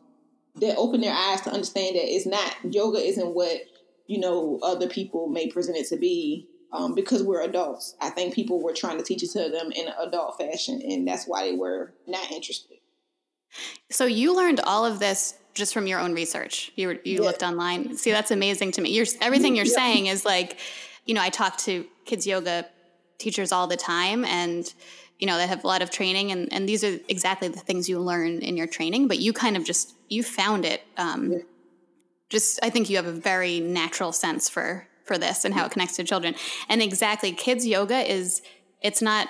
that 0.55 0.75
open 0.77 1.01
their 1.01 1.13
eyes 1.13 1.41
to 1.41 1.51
understand 1.51 1.95
that 1.95 2.05
it's 2.05 2.25
not 2.25 2.55
yoga 2.71 2.99
isn't 2.99 3.33
what 3.33 3.61
you 4.07 4.19
know 4.19 4.59
other 4.61 4.87
people 4.87 5.27
may 5.27 5.47
present 5.47 5.75
it 5.77 5.87
to 5.87 5.97
be 5.97 6.47
um, 6.71 6.93
because 6.95 7.23
we're 7.23 7.41
adults 7.41 7.95
i 8.01 8.09
think 8.09 8.33
people 8.33 8.61
were 8.61 8.73
trying 8.73 8.97
to 8.97 9.03
teach 9.03 9.23
it 9.23 9.31
to 9.31 9.49
them 9.49 9.71
in 9.71 9.87
an 9.87 9.93
adult 9.99 10.37
fashion 10.37 10.81
and 10.83 11.07
that's 11.07 11.25
why 11.25 11.49
they 11.49 11.55
were 11.55 11.93
not 12.07 12.31
interested 12.31 12.77
So 13.89 14.05
you 14.05 14.35
learned 14.35 14.59
all 14.59 14.85
of 14.85 14.99
this 14.99 15.35
just 15.53 15.73
from 15.73 15.87
your 15.87 15.99
own 15.99 16.13
research. 16.13 16.71
You 16.75 16.87
were, 16.87 16.99
you 17.03 17.15
yeah. 17.15 17.21
looked 17.21 17.43
online. 17.43 17.97
See, 17.97 18.11
that's 18.11 18.31
amazing 18.31 18.71
to 18.73 18.81
me. 18.81 18.91
You're 18.91 19.07
everything 19.21 19.55
you're 19.55 19.65
yeah. 19.65 19.73
saying 19.73 20.05
is 20.07 20.25
like, 20.25 20.57
you 21.05 21.13
know, 21.13 21.21
I 21.21 21.29
talk 21.29 21.57
to 21.59 21.85
kids 22.05 22.25
yoga 22.25 22.65
teachers 23.17 23.51
all 23.51 23.67
the 23.67 23.77
time 23.77 24.25
and 24.25 24.73
you 25.19 25.27
know 25.27 25.37
that 25.37 25.49
have 25.49 25.63
a 25.63 25.67
lot 25.67 25.81
of 25.81 25.89
training 25.89 26.31
and, 26.31 26.51
and 26.53 26.67
these 26.67 26.83
are 26.83 26.97
exactly 27.09 27.49
the 27.49 27.59
things 27.59 27.89
you 27.89 27.99
learn 27.99 28.39
in 28.39 28.55
your 28.55 28.65
training 28.65 29.09
but 29.09 29.19
you 29.19 29.33
kind 29.33 29.57
of 29.57 29.65
just 29.65 29.93
you 30.07 30.23
found 30.23 30.63
it 30.63 30.81
um, 30.97 31.33
yeah. 31.33 31.39
just 32.29 32.57
i 32.63 32.69
think 32.69 32.89
you 32.89 32.95
have 32.95 33.05
a 33.05 33.11
very 33.11 33.59
natural 33.59 34.13
sense 34.13 34.47
for 34.47 34.87
for 35.09 35.17
this 35.17 35.43
and 35.43 35.53
how 35.53 35.65
it 35.65 35.71
connects 35.71 35.95
to 35.97 36.03
children 36.03 36.35
and 36.69 36.81
exactly 36.81 37.31
kids 37.31 37.67
yoga 37.67 37.99
is 38.09 38.41
it's 38.81 39.01
not 39.01 39.27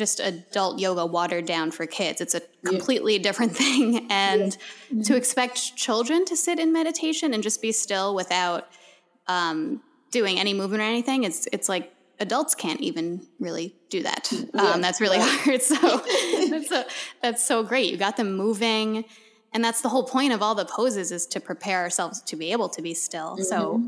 just 0.00 0.20
adult 0.20 0.78
yoga 0.78 1.04
watered 1.04 1.44
down 1.44 1.70
for 1.70 1.84
kids. 1.86 2.22
It's 2.22 2.34
a 2.34 2.40
completely 2.64 3.16
yeah. 3.16 3.22
different 3.22 3.54
thing. 3.62 4.06
And 4.10 4.40
yeah. 4.42 4.48
mm-hmm. 4.48 5.02
to 5.02 5.16
expect 5.16 5.76
children 5.76 6.24
to 6.24 6.36
sit 6.36 6.58
in 6.58 6.72
meditation 6.72 7.34
and 7.34 7.42
just 7.42 7.60
be 7.60 7.70
still 7.70 8.14
without 8.14 8.68
um, 9.26 9.82
doing 10.10 10.38
any 10.38 10.54
movement 10.54 10.82
or 10.82 10.86
anything, 10.86 11.24
it's 11.24 11.46
it's 11.52 11.68
like 11.68 11.92
adults 12.18 12.54
can't 12.54 12.80
even 12.80 13.26
really 13.38 13.74
do 13.90 14.02
that. 14.02 14.32
Yeah. 14.32 14.62
Um, 14.62 14.80
that's 14.80 15.00
really 15.00 15.18
hard. 15.20 15.60
So 15.62 15.76
that's, 16.50 16.68
so 16.68 16.84
that's 17.22 17.44
so 17.44 17.62
great. 17.62 17.90
You 17.90 17.96
got 17.96 18.16
them 18.16 18.34
moving. 18.36 19.04
And 19.52 19.64
that's 19.64 19.80
the 19.80 19.88
whole 19.88 20.04
point 20.04 20.32
of 20.32 20.42
all 20.42 20.54
the 20.54 20.64
poses 20.64 21.10
is 21.10 21.26
to 21.26 21.40
prepare 21.40 21.80
ourselves 21.80 22.22
to 22.22 22.36
be 22.36 22.52
able 22.52 22.68
to 22.70 22.82
be 22.82 22.94
still. 22.94 23.32
Mm-hmm. 23.32 23.42
So 23.42 23.82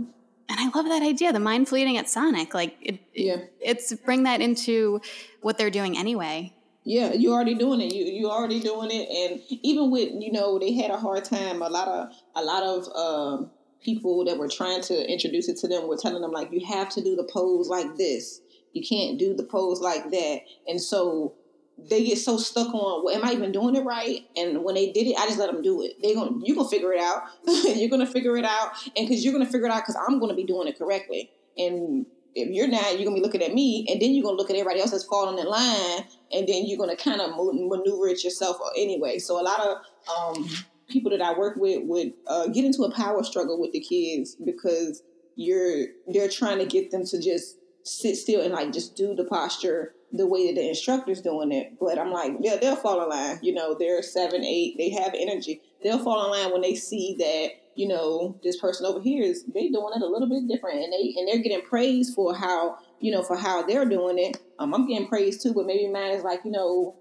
and 0.48 0.60
I 0.60 0.70
love 0.74 0.86
that 0.86 1.02
idea, 1.02 1.32
the 1.32 1.40
mind 1.40 1.68
fleeting 1.68 1.96
at 1.96 2.08
Sonic. 2.08 2.54
Like 2.54 2.76
it, 2.80 3.00
yeah. 3.14 3.36
it's 3.60 3.92
bring 3.94 4.24
that 4.24 4.40
into 4.40 5.00
what 5.40 5.58
they're 5.58 5.70
doing 5.70 5.96
anyway. 5.96 6.52
Yeah, 6.84 7.12
you're 7.12 7.32
already 7.32 7.54
doing 7.54 7.80
it. 7.80 7.94
You 7.94 8.04
you 8.04 8.30
already 8.30 8.60
doing 8.60 8.90
it, 8.90 9.08
and 9.08 9.40
even 9.62 9.90
with 9.90 10.10
you 10.12 10.32
know 10.32 10.58
they 10.58 10.72
had 10.72 10.90
a 10.90 10.96
hard 10.96 11.24
time. 11.24 11.62
A 11.62 11.68
lot 11.68 11.88
of 11.88 12.12
a 12.34 12.42
lot 12.42 12.62
of 12.62 12.88
um, 12.96 13.50
people 13.82 14.24
that 14.24 14.38
were 14.38 14.48
trying 14.48 14.82
to 14.82 15.10
introduce 15.10 15.48
it 15.48 15.58
to 15.58 15.68
them 15.68 15.88
were 15.88 15.96
telling 15.96 16.22
them 16.22 16.32
like 16.32 16.52
you 16.52 16.64
have 16.66 16.88
to 16.90 17.02
do 17.02 17.14
the 17.16 17.24
pose 17.24 17.68
like 17.68 17.96
this. 17.96 18.40
You 18.72 18.82
can't 18.86 19.18
do 19.18 19.34
the 19.34 19.44
pose 19.44 19.80
like 19.80 20.10
that. 20.10 20.40
And 20.66 20.80
so 20.80 21.34
they 21.78 22.04
get 22.04 22.18
so 22.18 22.36
stuck 22.36 22.68
on, 22.74 23.04
well, 23.04 23.14
am 23.14 23.24
I 23.24 23.32
even 23.32 23.52
doing 23.52 23.74
it 23.74 23.84
right? 23.84 24.20
And 24.36 24.62
when 24.62 24.74
they 24.74 24.92
did 24.92 25.06
it, 25.06 25.16
I 25.18 25.26
just 25.26 25.38
let 25.38 25.52
them 25.52 25.62
do 25.62 25.82
it. 25.82 25.96
They're 26.02 26.14
gonna, 26.14 26.38
you're 26.44 26.56
gonna 26.56 26.68
figure 26.68 26.92
it 26.92 27.00
out. 27.00 27.22
you're 27.46 27.90
gonna 27.90 28.06
figure 28.06 28.36
it 28.36 28.44
out, 28.44 28.72
and 28.96 29.08
because 29.08 29.24
you're 29.24 29.32
gonna 29.32 29.46
figure 29.46 29.66
it 29.66 29.72
out, 29.72 29.82
because 29.82 29.96
I'm 29.96 30.20
gonna 30.20 30.34
be 30.34 30.44
doing 30.44 30.68
it 30.68 30.78
correctly. 30.78 31.30
And 31.56 32.06
if 32.34 32.48
you're 32.50 32.68
not, 32.68 32.98
you're 32.98 33.04
gonna 33.04 33.16
be 33.16 33.22
looking 33.22 33.42
at 33.42 33.52
me, 33.52 33.86
and 33.90 34.00
then 34.00 34.12
you're 34.12 34.22
gonna 34.22 34.36
look 34.36 34.50
at 34.50 34.56
everybody 34.56 34.80
else 34.80 34.92
that's 34.92 35.04
falling 35.04 35.38
in 35.38 35.46
line, 35.46 36.04
and 36.32 36.46
then 36.46 36.66
you're 36.66 36.78
gonna 36.78 36.96
kind 36.96 37.20
of 37.20 37.30
maneuver 37.36 38.08
it 38.08 38.22
yourself 38.22 38.58
anyway. 38.76 39.18
So 39.18 39.40
a 39.40 39.42
lot 39.42 39.60
of 39.60 40.36
um, 40.36 40.48
people 40.88 41.10
that 41.10 41.22
I 41.22 41.36
work 41.36 41.56
with 41.56 41.82
would 41.84 42.12
uh, 42.26 42.48
get 42.48 42.64
into 42.64 42.84
a 42.84 42.92
power 42.94 43.22
struggle 43.24 43.60
with 43.60 43.72
the 43.72 43.80
kids 43.80 44.36
because 44.36 45.02
you're 45.36 45.86
they're 46.06 46.28
trying 46.28 46.58
to 46.58 46.66
get 46.66 46.90
them 46.90 47.04
to 47.06 47.20
just 47.20 47.56
sit 47.84 48.16
still 48.16 48.42
and 48.42 48.52
like 48.52 48.72
just 48.72 48.94
do 48.96 49.14
the 49.14 49.24
posture 49.24 49.94
the 50.12 50.26
way 50.26 50.46
that 50.46 50.60
the 50.60 50.68
instructor's 50.68 51.20
doing 51.20 51.52
it. 51.52 51.74
But 51.80 51.98
I'm 51.98 52.10
like, 52.10 52.32
yeah, 52.40 52.56
they'll 52.56 52.76
fall 52.76 53.02
in 53.02 53.08
line. 53.08 53.38
You 53.42 53.54
know, 53.54 53.74
they're 53.78 54.02
seven, 54.02 54.44
eight, 54.44 54.76
they 54.76 54.90
have 54.90 55.14
energy. 55.14 55.60
They'll 55.82 56.02
fall 56.02 56.24
in 56.26 56.30
line 56.30 56.52
when 56.52 56.60
they 56.60 56.74
see 56.74 57.16
that, 57.18 57.52
you 57.74 57.88
know, 57.88 58.38
this 58.44 58.60
person 58.60 58.86
over 58.86 59.00
here 59.00 59.24
is 59.24 59.44
they 59.44 59.68
doing 59.68 59.92
it 59.96 60.02
a 60.02 60.06
little 60.06 60.28
bit 60.28 60.46
different 60.46 60.84
and 60.84 60.92
they 60.92 61.14
and 61.16 61.26
they're 61.26 61.42
getting 61.42 61.66
praised 61.66 62.14
for 62.14 62.34
how, 62.34 62.78
you 63.00 63.10
know, 63.10 63.22
for 63.22 63.36
how 63.36 63.62
they're 63.62 63.86
doing 63.86 64.18
it. 64.18 64.38
Um, 64.58 64.74
I'm 64.74 64.86
getting 64.86 65.08
praised 65.08 65.42
too, 65.42 65.54
but 65.54 65.66
maybe 65.66 65.88
mine 65.88 66.12
is 66.12 66.22
like, 66.22 66.40
you 66.44 66.50
know, 66.50 66.94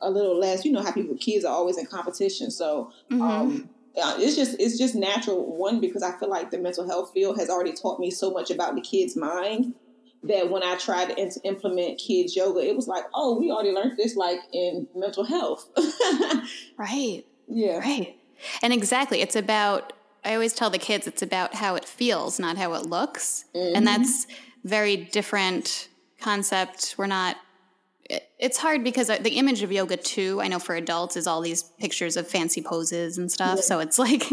a 0.00 0.10
little 0.10 0.38
less. 0.38 0.64
You 0.64 0.72
know 0.72 0.82
how 0.82 0.92
people 0.92 1.16
kids 1.16 1.44
are 1.44 1.54
always 1.54 1.78
in 1.78 1.86
competition. 1.86 2.50
So 2.50 2.92
mm-hmm. 3.10 3.22
um 3.22 3.70
it's 3.94 4.36
just 4.36 4.56
it's 4.58 4.78
just 4.78 4.94
natural 4.94 5.56
one 5.56 5.80
because 5.80 6.02
I 6.02 6.16
feel 6.18 6.28
like 6.28 6.50
the 6.50 6.58
mental 6.58 6.86
health 6.86 7.12
field 7.12 7.38
has 7.38 7.48
already 7.48 7.72
taught 7.72 7.98
me 7.98 8.10
so 8.10 8.30
much 8.30 8.50
about 8.50 8.74
the 8.74 8.80
kid's 8.80 9.16
mind 9.16 9.74
that 10.24 10.50
when 10.50 10.62
I 10.62 10.76
tried 10.76 11.16
to 11.16 11.40
implement 11.44 11.98
kids 11.98 12.34
yoga, 12.34 12.60
it 12.60 12.74
was 12.74 12.88
like, 12.88 13.04
oh, 13.14 13.38
we 13.38 13.50
already 13.50 13.70
learned 13.70 13.96
this 13.96 14.16
like 14.16 14.40
in 14.52 14.88
mental 14.94 15.24
health. 15.24 15.68
right. 16.76 17.24
Yeah. 17.46 17.78
Right. 17.78 18.16
And 18.62 18.72
exactly, 18.72 19.20
it's 19.20 19.36
about. 19.36 19.92
I 20.24 20.34
always 20.34 20.52
tell 20.52 20.68
the 20.68 20.78
kids 20.78 21.06
it's 21.06 21.22
about 21.22 21.54
how 21.54 21.76
it 21.76 21.84
feels, 21.84 22.38
not 22.38 22.56
how 22.56 22.74
it 22.74 22.86
looks, 22.86 23.44
mm-hmm. 23.54 23.76
and 23.76 23.86
that's 23.86 24.26
very 24.64 24.96
different 24.96 25.88
concept. 26.20 26.96
We're 26.98 27.06
not. 27.06 27.36
It's 28.38 28.58
hard 28.58 28.84
because 28.84 29.08
the 29.08 29.36
image 29.36 29.62
of 29.62 29.72
yoga 29.72 29.96
too. 29.96 30.40
I 30.40 30.48
know 30.48 30.58
for 30.58 30.74
adults 30.74 31.16
is 31.16 31.26
all 31.26 31.40
these 31.40 31.62
pictures 31.62 32.16
of 32.16 32.26
fancy 32.26 32.62
poses 32.62 33.18
and 33.18 33.30
stuff. 33.30 33.56
Yeah. 33.56 33.62
So 33.62 33.80
it's 33.80 33.98
like 34.06 34.24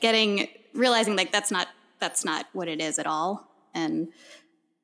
getting 0.00 0.48
realizing 0.72 1.16
like 1.16 1.32
that's 1.32 1.50
not 1.50 1.68
that's 2.00 2.24
not 2.24 2.46
what 2.52 2.68
it 2.68 2.80
is 2.80 2.98
at 2.98 3.06
all, 3.06 3.50
and 3.74 4.08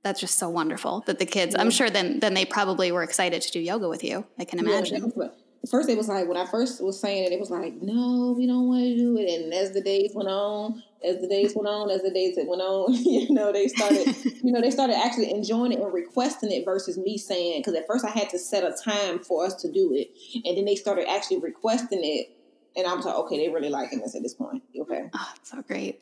that's 0.03 0.21
just 0.21 0.39
so 0.39 0.49
wonderful 0.49 1.03
that 1.07 1.19
the 1.19 1.27
kids 1.27 1.55
yeah. 1.55 1.61
i'm 1.61 1.71
sure 1.71 1.91
then 1.91 2.21
then 2.21 2.35
they 2.35 2.45
probably 2.45 2.91
were 2.93 3.03
excited 3.03 3.43
to 3.43 3.51
do 3.51 3.61
yoga 3.61 3.89
with 3.89 4.03
you 4.03 4.25
i 4.39 4.45
can 4.45 4.59
imagine. 4.59 5.13
yeah, 5.17 5.29
first 5.69 5.89
it 5.89 5.97
was 5.97 6.09
like 6.09 6.27
when 6.27 6.37
i 6.37 6.47
first 6.47 6.83
was 6.83 6.99
saying 6.99 7.25
it 7.25 7.33
it 7.33 7.41
was 7.41 7.51
like 7.51 7.75
no 7.83 8.35
we 8.37 8.47
don't 8.47 8.69
want 8.69 8.83
to 8.83 8.97
do 8.97 9.19
it. 9.19 9.29
And 9.29 9.53
as 9.53 9.73
the 9.73 9.81
days 9.81 10.13
went 10.15 10.29
on 10.29 10.83
as 11.05 11.21
the 11.21 11.29
days 11.29 11.53
went 11.55 11.69
on 11.69 11.91
as 11.91 12.03
the 12.03 12.11
days 12.11 12.37
that 12.37 12.47
went 12.47 12.63
on 12.63 12.95
you 13.05 13.33
know 13.33 13.53
they 13.53 13.69
started 13.69 14.07
you 14.25 14.53
know 14.53 14.61
they 14.61 14.71
started 14.71 14.97
actually 14.97 15.31
enjoying 15.31 15.73
it 15.73 15.81
and 15.81 15.93
requesting 15.93 16.51
it 16.51 16.65
versus 16.65 16.97
me 16.97 17.19
saying 17.19 17.61
because 17.61 17.75
at 17.75 17.87
first 17.87 18.05
i 18.05 18.11
had 18.11 18.31
to 18.31 18.39
set 18.39 18.65
a 18.65 18.75
time 18.83 19.19
for 19.19 19.45
us 19.45 19.55
to 19.55 19.71
do 19.71 19.93
it. 19.95 20.11
And 20.47 20.57
then 20.57 20.65
they 20.65 20.77
started 20.77 21.09
actually 21.09 21.41
requesting 21.41 22.01
it. 22.03 22.31
And 22.77 22.87
i'm 22.87 23.01
like 23.01 23.15
okay 23.15 23.37
they 23.37 23.53
really 23.53 23.71
liking 23.71 24.01
this 24.01 24.15
at 24.15 24.23
this 24.23 24.35
point. 24.35 24.63
Okay. 24.79 25.11
Oh, 25.13 25.33
so 25.43 25.63
great. 25.63 26.01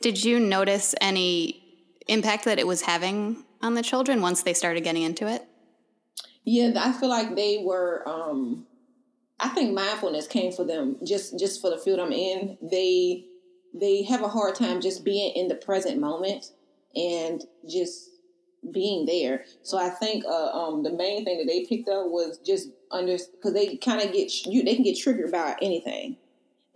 Did 0.00 0.22
you 0.22 0.40
notice 0.40 0.94
any 1.00 1.59
impact 2.10 2.44
that 2.44 2.58
it 2.58 2.66
was 2.66 2.82
having 2.82 3.44
on 3.62 3.74
the 3.74 3.82
children 3.82 4.20
once 4.20 4.42
they 4.42 4.54
started 4.54 4.84
getting 4.84 5.02
into 5.02 5.26
it? 5.28 5.46
Yeah, 6.44 6.72
I 6.76 6.92
feel 6.92 7.08
like 7.08 7.34
they 7.36 7.62
were. 7.64 8.02
Um, 8.06 8.66
I 9.38 9.48
think 9.48 9.72
mindfulness 9.72 10.26
came 10.26 10.52
for 10.52 10.64
them 10.64 10.96
just 11.04 11.38
just 11.38 11.60
for 11.60 11.70
the 11.70 11.78
field 11.78 12.00
I'm 12.00 12.12
in. 12.12 12.58
They 12.62 13.24
they 13.74 14.02
have 14.04 14.22
a 14.22 14.28
hard 14.28 14.54
time 14.54 14.80
just 14.80 15.04
being 15.04 15.32
in 15.34 15.48
the 15.48 15.54
present 15.54 16.00
moment 16.00 16.52
and 16.94 17.42
just 17.68 18.10
being 18.72 19.06
there. 19.06 19.44
So 19.62 19.78
I 19.78 19.88
think 19.88 20.24
uh, 20.24 20.50
um, 20.50 20.82
the 20.82 20.92
main 20.92 21.24
thing 21.24 21.38
that 21.38 21.46
they 21.46 21.64
picked 21.64 21.88
up 21.88 22.06
was 22.06 22.38
just 22.44 22.68
under 22.90 23.16
because 23.16 23.54
they 23.54 23.76
kind 23.76 24.02
of 24.02 24.12
get 24.12 24.46
you 24.46 24.62
they 24.62 24.74
can 24.74 24.84
get 24.84 24.98
triggered 24.98 25.32
by 25.32 25.56
anything. 25.62 26.16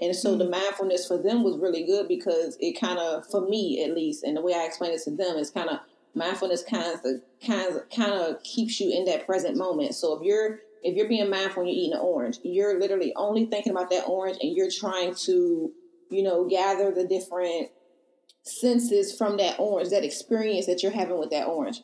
And 0.01 0.15
so 0.15 0.31
mm-hmm. 0.31 0.39
the 0.39 0.51
mindfulness 0.51 1.07
for 1.07 1.19
them 1.19 1.43
was 1.43 1.59
really 1.59 1.85
good 1.85 2.09
because 2.09 2.57
it 2.61 2.79
kind 2.81 2.99
of, 2.99 3.27
for 3.31 3.49
me 3.49 3.83
at 3.85 3.95
least, 3.95 4.25
and 4.25 4.37
the 4.37 4.41
way 4.41 4.55
I 4.55 4.65
explain 4.65 4.93
it 4.93 5.03
to 5.05 5.11
them 5.11 5.37
is 5.37 5.51
kind 5.51 5.71
of 5.71 5.81
mindfulness 6.15 6.63
kind 6.63 6.95
of 6.95 7.01
kind 7.45 7.75
of 7.75 7.91
kind 7.91 8.13
of 8.13 8.43
keeps 8.43 8.81
you 8.81 8.91
in 8.91 9.05
that 9.07 9.27
present 9.27 9.57
moment. 9.57 9.95
So 9.95 10.17
if 10.17 10.23
you're 10.23 10.61
if 10.83 10.97
you're 10.97 11.09
being 11.09 11.31
mindful 11.31 11.63
and 11.63 11.71
you're 11.71 11.79
eating 11.79 11.95
an 11.95 12.01
orange, 12.01 12.39
you're 12.43 12.79
literally 12.79 13.13
only 13.17 13.47
thinking 13.47 13.73
about 13.73 13.91
that 13.91 14.05
orange 14.07 14.39
and 14.43 14.55
you're 14.55 14.71
trying 14.71 15.15
to, 15.15 15.73
you 16.11 16.23
know, 16.23 16.47
gather 16.47 16.91
the 16.91 17.07
different 17.07 17.71
senses 18.43 19.17
from 19.17 19.39
that 19.39 19.59
orange, 19.59 19.89
that 19.91 20.05
experience 20.05 20.67
that 20.67 20.83
you're 20.83 20.93
having 20.93 21.19
with 21.19 21.31
that 21.31 21.47
orange. 21.47 21.83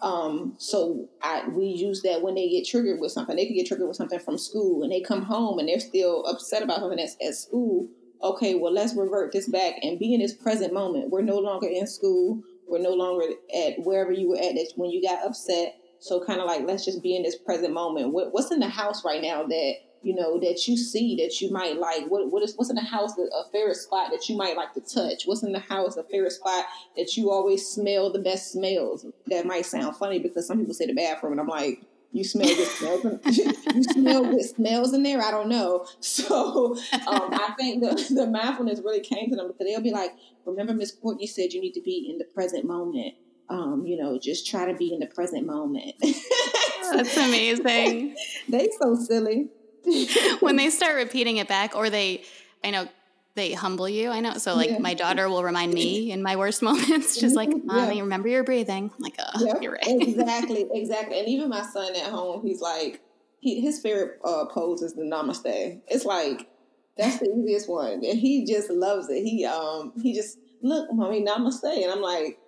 Um, 0.00 0.54
so 0.58 1.08
I 1.22 1.48
we 1.48 1.66
use 1.66 2.02
that 2.02 2.22
when 2.22 2.34
they 2.34 2.48
get 2.48 2.66
triggered 2.66 3.00
with 3.00 3.12
something. 3.12 3.36
They 3.36 3.46
can 3.46 3.56
get 3.56 3.66
triggered 3.66 3.88
with 3.88 3.96
something 3.96 4.18
from 4.18 4.38
school 4.38 4.82
and 4.82 4.92
they 4.92 5.00
come 5.00 5.22
home 5.22 5.58
and 5.58 5.68
they're 5.68 5.80
still 5.80 6.24
upset 6.26 6.62
about 6.62 6.80
something 6.80 6.98
that's 6.98 7.16
at 7.26 7.34
school. 7.34 7.88
Okay, 8.22 8.54
well 8.54 8.72
let's 8.72 8.94
revert 8.94 9.32
this 9.32 9.48
back 9.48 9.74
and 9.82 9.98
be 9.98 10.14
in 10.14 10.20
this 10.20 10.34
present 10.34 10.72
moment. 10.72 11.10
We're 11.10 11.22
no 11.22 11.38
longer 11.38 11.66
in 11.66 11.86
school. 11.86 12.42
We're 12.68 12.82
no 12.82 12.92
longer 12.92 13.26
at 13.54 13.74
wherever 13.78 14.12
you 14.12 14.30
were 14.30 14.38
at 14.38 14.56
when 14.76 14.90
you 14.90 15.02
got 15.02 15.24
upset. 15.24 15.76
So 15.98 16.22
kind 16.24 16.40
of 16.40 16.46
like 16.46 16.66
let's 16.66 16.84
just 16.84 17.02
be 17.02 17.16
in 17.16 17.22
this 17.22 17.36
present 17.36 17.72
moment. 17.72 18.12
What, 18.12 18.32
what's 18.32 18.50
in 18.50 18.60
the 18.60 18.68
house 18.68 19.04
right 19.04 19.22
now 19.22 19.44
that 19.44 19.74
you 20.06 20.14
know 20.14 20.38
that 20.38 20.68
you 20.68 20.76
see 20.76 21.16
that 21.16 21.40
you 21.40 21.50
might 21.50 21.78
like 21.78 22.06
what 22.06 22.30
what 22.30 22.40
is 22.40 22.54
what's 22.54 22.70
in 22.70 22.76
the 22.76 22.82
house 22.82 23.12
a 23.18 23.50
favorite 23.50 23.74
spot 23.74 24.10
that 24.12 24.28
you 24.28 24.36
might 24.36 24.56
like 24.56 24.72
to 24.72 24.80
touch 24.80 25.24
what's 25.24 25.42
in 25.42 25.50
the 25.50 25.58
house 25.58 25.96
a 25.96 26.04
favorite 26.04 26.30
spot 26.30 26.64
that 26.96 27.16
you 27.16 27.28
always 27.28 27.66
smell 27.66 28.12
the 28.12 28.20
best 28.20 28.52
smells 28.52 29.04
that 29.26 29.44
might 29.44 29.66
sound 29.66 29.96
funny 29.96 30.20
because 30.20 30.46
some 30.46 30.58
people 30.58 30.72
say 30.72 30.86
the 30.86 30.94
bathroom 30.94 31.32
and 31.32 31.40
i'm 31.40 31.48
like 31.48 31.82
you 32.12 32.22
smell 32.22 32.46
good 32.46 32.68
smells 32.68 33.20
you 33.74 33.82
smell 33.82 34.24
good 34.24 34.44
smells 34.44 34.94
in 34.94 35.02
there 35.02 35.20
i 35.20 35.32
don't 35.32 35.48
know 35.48 35.84
so 36.00 36.76
um, 37.08 37.28
i 37.32 37.52
think 37.58 37.82
the, 37.82 38.14
the 38.14 38.26
mindfulness 38.28 38.80
really 38.84 39.00
came 39.00 39.28
to 39.28 39.34
them 39.34 39.48
because 39.48 39.66
they'll 39.66 39.82
be 39.82 39.90
like 39.90 40.12
remember 40.44 40.72
miss 40.72 40.92
courtney 40.92 41.26
said 41.26 41.52
you 41.52 41.60
need 41.60 41.72
to 41.72 41.82
be 41.82 42.08
in 42.08 42.18
the 42.18 42.24
present 42.24 42.64
moment 42.64 43.14
um, 43.48 43.86
you 43.86 43.96
know, 43.96 44.18
just 44.18 44.44
try 44.44 44.66
to 44.66 44.76
be 44.76 44.92
in 44.92 44.98
the 44.98 45.06
present 45.06 45.46
moment. 45.46 45.94
That's 46.02 47.16
amazing. 47.16 48.16
they 48.48 48.68
so 48.80 48.96
silly. 48.96 49.50
when 50.40 50.56
they 50.56 50.70
start 50.70 50.96
repeating 50.96 51.36
it 51.38 51.48
back, 51.48 51.74
or 51.76 51.90
they, 51.90 52.22
I 52.64 52.70
know 52.70 52.88
they 53.34 53.52
humble 53.52 53.88
you. 53.88 54.10
I 54.10 54.20
know. 54.20 54.34
So 54.38 54.54
like 54.54 54.70
yeah. 54.70 54.78
my 54.78 54.94
daughter 54.94 55.28
will 55.28 55.44
remind 55.44 55.72
me 55.72 56.10
in 56.12 56.22
my 56.22 56.36
worst 56.36 56.62
moments, 56.62 57.18
just 57.18 57.36
like, 57.36 57.50
mm-hmm. 57.50 57.66
mommy, 57.66 57.96
yeah. 57.96 58.02
remember 58.02 58.28
you're 58.28 58.44
breathing. 58.44 58.90
I'm 58.92 59.02
like, 59.02 59.16
oh, 59.18 59.44
yeah, 59.44 59.60
you're 59.60 59.72
right. 59.72 59.82
exactly, 59.86 60.66
exactly. 60.74 61.18
And 61.18 61.28
even 61.28 61.48
my 61.48 61.62
son 61.62 61.94
at 61.94 62.10
home, 62.10 62.44
he's 62.44 62.60
like, 62.60 63.02
he, 63.40 63.60
his 63.60 63.80
favorite 63.80 64.18
uh, 64.24 64.46
pose 64.46 64.82
is 64.82 64.94
the 64.94 65.02
namaste. 65.02 65.80
It's 65.86 66.04
like 66.04 66.48
That's 66.96 67.18
the 67.18 67.30
easiest 67.30 67.68
one. 67.68 68.04
And 68.04 68.18
he 68.18 68.44
just 68.46 68.70
loves 68.70 69.08
it. 69.10 69.22
He 69.22 69.44
um 69.44 69.92
he 70.02 70.14
just 70.14 70.38
look, 70.62 70.92
mommy, 70.92 71.24
namaste. 71.24 71.64
And 71.64 71.92
I'm 71.92 72.00
like, 72.00 72.38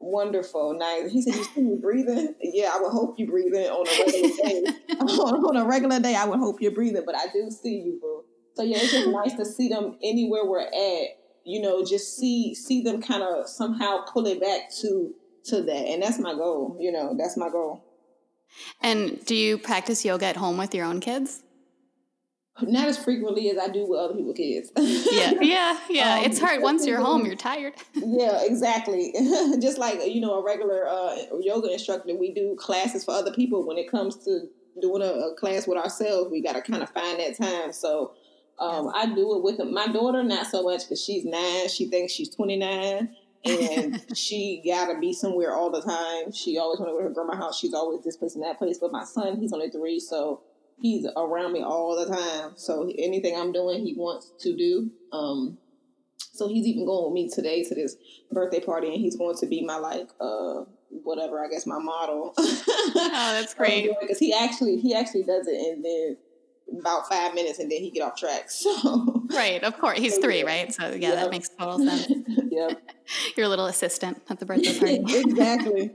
wonderful, 0.00 0.76
nice. 0.78 1.10
He 1.10 1.22
said, 1.22 1.34
You 1.34 1.44
see 1.44 1.60
me 1.62 1.76
breathing? 1.80 2.34
Yeah, 2.40 2.70
I 2.72 2.80
would 2.80 2.90
hope 2.90 3.18
you 3.18 3.26
breathing 3.26 3.66
on 3.66 3.86
a 3.86 4.04
regular 4.04 4.36
day. 4.36 4.64
on 5.00 5.56
a 5.56 5.64
regular 5.64 6.00
day, 6.00 6.14
I 6.14 6.24
would 6.24 6.38
hope 6.38 6.60
you're 6.60 6.72
breathing, 6.72 7.02
but 7.04 7.14
I 7.14 7.26
do 7.32 7.50
see 7.50 7.82
you, 7.84 7.98
boo. 8.00 8.24
So 8.54 8.62
yeah, 8.62 8.78
it's 8.78 8.92
just 8.92 9.08
nice 9.10 9.34
to 9.34 9.44
see 9.44 9.68
them 9.68 9.98
anywhere 10.02 10.44
we're 10.44 10.60
at. 10.60 11.08
You 11.44 11.62
know, 11.62 11.84
just 11.84 12.16
see 12.16 12.54
see 12.54 12.82
them 12.82 13.00
kind 13.00 13.22
of 13.22 13.48
somehow 13.48 14.04
pull 14.12 14.26
it 14.26 14.40
back 14.40 14.70
to 14.82 15.14
to 15.46 15.62
that, 15.62 15.86
and 15.86 16.02
that's 16.02 16.18
my 16.18 16.34
goal. 16.34 16.76
You 16.80 16.92
know, 16.92 17.14
that's 17.18 17.36
my 17.36 17.48
goal. 17.48 17.84
And 18.82 19.24
do 19.24 19.34
you 19.34 19.58
practice 19.58 20.04
yoga 20.04 20.26
at 20.26 20.36
home 20.36 20.58
with 20.58 20.74
your 20.74 20.84
own 20.84 21.00
kids? 21.00 21.42
Not 22.62 22.88
as 22.88 22.98
frequently 22.98 23.50
as 23.50 23.58
I 23.58 23.68
do 23.68 23.86
with 23.86 24.00
other 24.00 24.14
people's 24.14 24.36
kids. 24.36 24.72
yeah, 24.76 25.32
yeah, 25.40 25.78
yeah. 25.88 26.14
Um, 26.14 26.24
it's 26.24 26.38
hard 26.38 26.62
once 26.62 26.86
you're 26.86 27.00
home. 27.00 27.24
You're 27.24 27.36
tired. 27.36 27.74
yeah, 27.94 28.42
exactly. 28.44 29.12
Just 29.60 29.78
like 29.78 30.04
you 30.06 30.20
know, 30.20 30.40
a 30.40 30.44
regular 30.44 30.86
uh, 30.86 31.16
yoga 31.40 31.72
instructor, 31.72 32.14
we 32.14 32.32
do 32.32 32.56
classes 32.58 33.04
for 33.04 33.12
other 33.12 33.32
people. 33.32 33.66
When 33.66 33.78
it 33.78 33.90
comes 33.90 34.16
to 34.24 34.48
doing 34.80 35.02
a, 35.02 35.06
a 35.06 35.34
class 35.36 35.66
with 35.66 35.78
ourselves, 35.78 36.30
we 36.30 36.42
got 36.42 36.54
to 36.54 36.62
kind 36.62 36.82
of 36.82 36.90
find 36.90 37.20
that 37.20 37.36
time. 37.36 37.72
So 37.72 38.14
um, 38.58 38.90
I 38.94 39.06
do 39.06 39.36
it 39.36 39.42
with 39.42 39.60
my 39.70 39.86
daughter, 39.86 40.22
not 40.22 40.46
so 40.46 40.62
much 40.62 40.82
because 40.84 41.02
she's 41.02 41.24
nine. 41.24 41.68
She 41.68 41.88
thinks 41.88 42.12
she's 42.12 42.34
29 42.34 43.14
and 43.44 44.16
she 44.16 44.62
gotta 44.66 44.98
be 44.98 45.12
somewhere 45.12 45.54
all 45.54 45.70
the 45.70 45.80
time. 45.80 46.32
She 46.32 46.58
always 46.58 46.80
want 46.80 46.90
to 46.90 46.94
go 46.94 46.98
to 46.98 47.04
her 47.04 47.14
grandma's 47.14 47.36
house. 47.36 47.58
She's 47.58 47.74
always 47.74 48.02
this 48.02 48.16
place 48.16 48.34
and 48.34 48.44
that 48.44 48.58
place. 48.58 48.78
But 48.78 48.92
my 48.92 49.04
son, 49.04 49.38
he's 49.38 49.52
only 49.52 49.70
three, 49.70 50.00
so 50.00 50.42
he's 50.80 51.06
around 51.16 51.52
me 51.52 51.62
all 51.62 51.96
the 51.96 52.14
time. 52.14 52.52
So 52.56 52.90
anything 52.98 53.36
I'm 53.36 53.52
doing, 53.52 53.84
he 53.84 53.94
wants 53.94 54.32
to 54.40 54.56
do. 54.56 54.90
Um, 55.12 55.58
so 56.32 56.48
he's 56.48 56.66
even 56.66 56.86
going 56.86 57.04
with 57.04 57.14
me 57.14 57.30
today 57.30 57.64
to 57.64 57.74
this 57.74 57.96
birthday 58.30 58.60
party, 58.60 58.88
and 58.88 59.00
he's 59.00 59.16
going 59.16 59.36
to 59.38 59.46
be 59.46 59.64
my 59.64 59.76
like 59.76 60.08
uh 60.20 60.64
whatever 60.90 61.44
I 61.44 61.48
guess 61.48 61.66
my 61.66 61.78
model. 61.78 62.34
oh, 62.38 62.90
that's 62.94 63.54
great. 63.54 63.90
Because 64.00 64.18
he 64.18 64.32
actually 64.32 64.78
he 64.78 64.94
actually 64.94 65.24
does 65.24 65.46
it, 65.46 65.54
and 65.54 65.84
then 65.84 66.16
about 66.80 67.08
five 67.08 67.34
minutes 67.34 67.58
and 67.58 67.70
then 67.70 67.80
he 67.80 67.90
get 67.90 68.02
off 68.02 68.16
track. 68.16 68.48
So 68.58 69.24
right, 69.30 69.62
of 69.62 69.78
course, 69.78 69.98
he's 69.98 70.18
three, 70.18 70.42
right? 70.42 70.72
So 70.72 70.90
yeah, 70.90 71.14
that 71.14 71.30
makes 71.30 71.48
total 71.48 71.78
sense. 71.78 72.08
yep, 72.50 72.80
your 73.36 73.48
little 73.48 73.66
assistant 73.66 74.22
at 74.28 74.38
the 74.38 74.46
birthday 74.46 74.78
party. 74.78 75.20
exactly. 75.20 75.90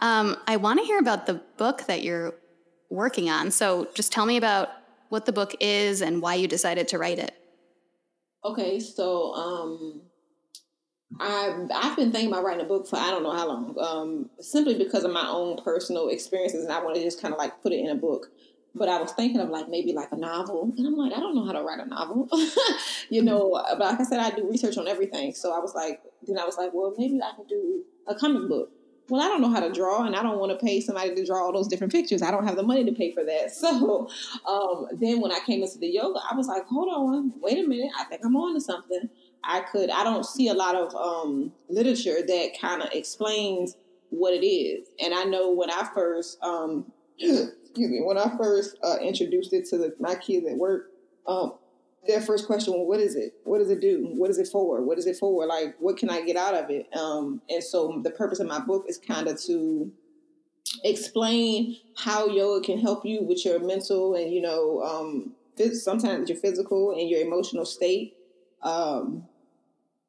um, 0.00 0.36
I 0.46 0.56
want 0.56 0.78
to 0.78 0.84
hear 0.84 0.98
about 0.98 1.26
the 1.26 1.34
book 1.56 1.84
that 1.86 2.02
you're 2.02 2.34
working 2.90 3.30
on. 3.30 3.50
So 3.50 3.88
just 3.94 4.12
tell 4.12 4.26
me 4.26 4.36
about 4.36 4.68
what 5.08 5.26
the 5.26 5.32
book 5.32 5.54
is 5.60 6.02
and 6.02 6.20
why 6.20 6.34
you 6.34 6.48
decided 6.48 6.88
to 6.88 6.98
write 6.98 7.18
it. 7.18 7.34
Okay, 8.44 8.80
so 8.80 9.34
um, 9.34 10.02
I've 11.20 11.70
I've 11.74 11.96
been 11.96 12.10
thinking 12.10 12.32
about 12.32 12.44
writing 12.44 12.64
a 12.64 12.68
book 12.68 12.88
for 12.88 12.96
I 12.96 13.10
don't 13.10 13.22
know 13.22 13.32
how 13.32 13.46
long. 13.46 13.76
Um, 13.78 14.30
simply 14.40 14.76
because 14.78 15.04
of 15.04 15.12
my 15.12 15.28
own 15.28 15.62
personal 15.62 16.08
experiences, 16.08 16.64
and 16.64 16.72
I 16.72 16.82
want 16.82 16.96
to 16.96 17.02
just 17.02 17.20
kind 17.20 17.34
of 17.34 17.38
like 17.38 17.62
put 17.62 17.72
it 17.72 17.80
in 17.80 17.90
a 17.90 17.94
book. 17.94 18.28
But 18.72 18.88
I 18.88 19.00
was 19.00 19.10
thinking 19.12 19.40
of 19.40 19.50
like 19.50 19.68
maybe 19.68 19.92
like 19.92 20.12
a 20.12 20.16
novel, 20.16 20.72
and 20.76 20.86
I'm 20.86 20.96
like, 20.96 21.12
I 21.12 21.20
don't 21.20 21.34
know 21.34 21.44
how 21.44 21.52
to 21.52 21.62
write 21.62 21.80
a 21.80 21.86
novel, 21.86 22.28
you 23.10 23.22
know. 23.22 23.62
But 23.70 23.80
like 23.80 24.00
I 24.00 24.04
said, 24.04 24.20
I 24.20 24.30
do 24.30 24.48
research 24.48 24.78
on 24.78 24.88
everything, 24.88 25.34
so 25.34 25.52
I 25.52 25.58
was 25.58 25.74
like, 25.74 26.00
then 26.26 26.38
I 26.38 26.44
was 26.44 26.56
like, 26.56 26.70
well, 26.72 26.94
maybe 26.96 27.20
I 27.20 27.34
can 27.34 27.46
do 27.46 27.82
a 28.06 28.14
comic 28.14 28.48
book 28.48 28.70
well, 29.10 29.20
I 29.20 29.28
don't 29.28 29.40
know 29.40 29.50
how 29.50 29.60
to 29.60 29.72
draw 29.72 30.04
and 30.04 30.14
I 30.14 30.22
don't 30.22 30.38
want 30.38 30.52
to 30.52 30.64
pay 30.64 30.80
somebody 30.80 31.14
to 31.14 31.26
draw 31.26 31.44
all 31.44 31.52
those 31.52 31.68
different 31.68 31.92
pictures. 31.92 32.22
I 32.22 32.30
don't 32.30 32.46
have 32.46 32.56
the 32.56 32.62
money 32.62 32.84
to 32.84 32.92
pay 32.92 33.12
for 33.12 33.24
that. 33.24 33.50
So 33.60 34.08
um, 34.46 34.86
then 34.92 35.20
when 35.20 35.32
I 35.32 35.40
came 35.44 35.62
into 35.62 35.78
the 35.78 35.88
yoga, 35.88 36.20
I 36.30 36.34
was 36.34 36.46
like, 36.46 36.66
hold 36.66 36.88
on, 36.88 37.32
wait 37.40 37.58
a 37.58 37.68
minute. 37.68 37.90
I 37.98 38.04
think 38.04 38.22
I'm 38.24 38.34
on 38.36 38.54
to 38.54 38.60
something. 38.60 39.08
I 39.44 39.60
could, 39.60 39.90
I 39.90 40.02
don't 40.02 40.24
see 40.24 40.48
a 40.48 40.54
lot 40.54 40.74
of 40.74 40.94
um, 40.94 41.52
literature 41.68 42.18
that 42.26 42.50
kind 42.60 42.82
of 42.82 42.88
explains 42.92 43.76
what 44.10 44.32
it 44.32 44.46
is. 44.46 44.88
And 45.02 45.14
I 45.14 45.24
know 45.24 45.50
when 45.52 45.70
I 45.70 45.88
first, 45.94 46.38
um, 46.42 46.90
excuse 47.18 47.90
me, 47.90 48.00
when 48.02 48.18
I 48.18 48.36
first 48.36 48.76
uh, 48.82 48.96
introduced 49.02 49.52
it 49.52 49.66
to 49.70 49.78
the, 49.78 49.94
my 49.98 50.14
kids 50.14 50.46
at 50.46 50.56
work, 50.56 50.90
um, 51.26 51.54
their 52.06 52.20
first 52.20 52.46
question 52.46 52.72
well 52.72 52.86
what 52.86 53.00
is 53.00 53.14
it? 53.14 53.34
What 53.44 53.58
does 53.58 53.70
it 53.70 53.80
do? 53.80 54.08
What 54.14 54.30
is 54.30 54.38
it 54.38 54.48
for? 54.48 54.82
What 54.82 54.98
is 54.98 55.06
it 55.06 55.16
for? 55.16 55.46
Like 55.46 55.76
what 55.78 55.96
can 55.96 56.10
i 56.10 56.22
get 56.22 56.36
out 56.36 56.54
of 56.54 56.70
it? 56.70 56.86
Um, 56.96 57.42
and 57.48 57.62
so 57.62 58.00
the 58.02 58.10
purpose 58.10 58.40
of 58.40 58.46
my 58.46 58.60
book 58.60 58.86
is 58.88 58.98
kind 58.98 59.28
of 59.28 59.40
to 59.42 59.92
explain 60.84 61.76
how 61.96 62.26
yoga 62.26 62.64
can 62.64 62.78
help 62.78 63.04
you 63.04 63.22
with 63.22 63.44
your 63.44 63.58
mental 63.58 64.14
and 64.14 64.32
you 64.32 64.40
know 64.40 64.80
um, 64.82 65.32
sometimes 65.72 66.28
your 66.28 66.38
physical 66.38 66.92
and 66.92 67.08
your 67.08 67.20
emotional 67.20 67.66
state. 67.66 68.14
Um, 68.62 69.26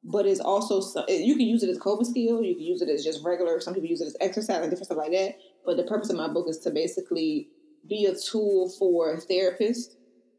but 0.04 0.26
it's 0.26 0.40
also 0.40 1.04
you 1.08 1.36
can 1.36 1.46
use 1.46 1.62
it 1.62 1.70
as 1.70 1.78
coping 1.78 2.04
skill 2.04 2.42
you 2.42 2.54
can 2.54 2.64
use 2.64 2.82
it 2.82 2.88
as 2.88 3.04
just 3.04 3.24
regular 3.24 3.60
some 3.60 3.72
people 3.72 3.88
use 3.88 4.00
it 4.00 4.06
as 4.06 4.16
exercise 4.20 4.56
and 4.56 4.70
different 4.70 4.86
stuff 4.86 4.98
like 4.98 5.12
that. 5.12 5.36
But 5.64 5.76
the 5.76 5.84
purpose 5.84 6.10
of 6.10 6.16
my 6.16 6.28
book 6.28 6.48
is 6.48 6.58
to 6.60 6.70
basically 6.70 7.48
be 7.88 8.06
a 8.06 8.14
tool 8.14 8.68
for 8.78 9.16
therapists 9.16 9.94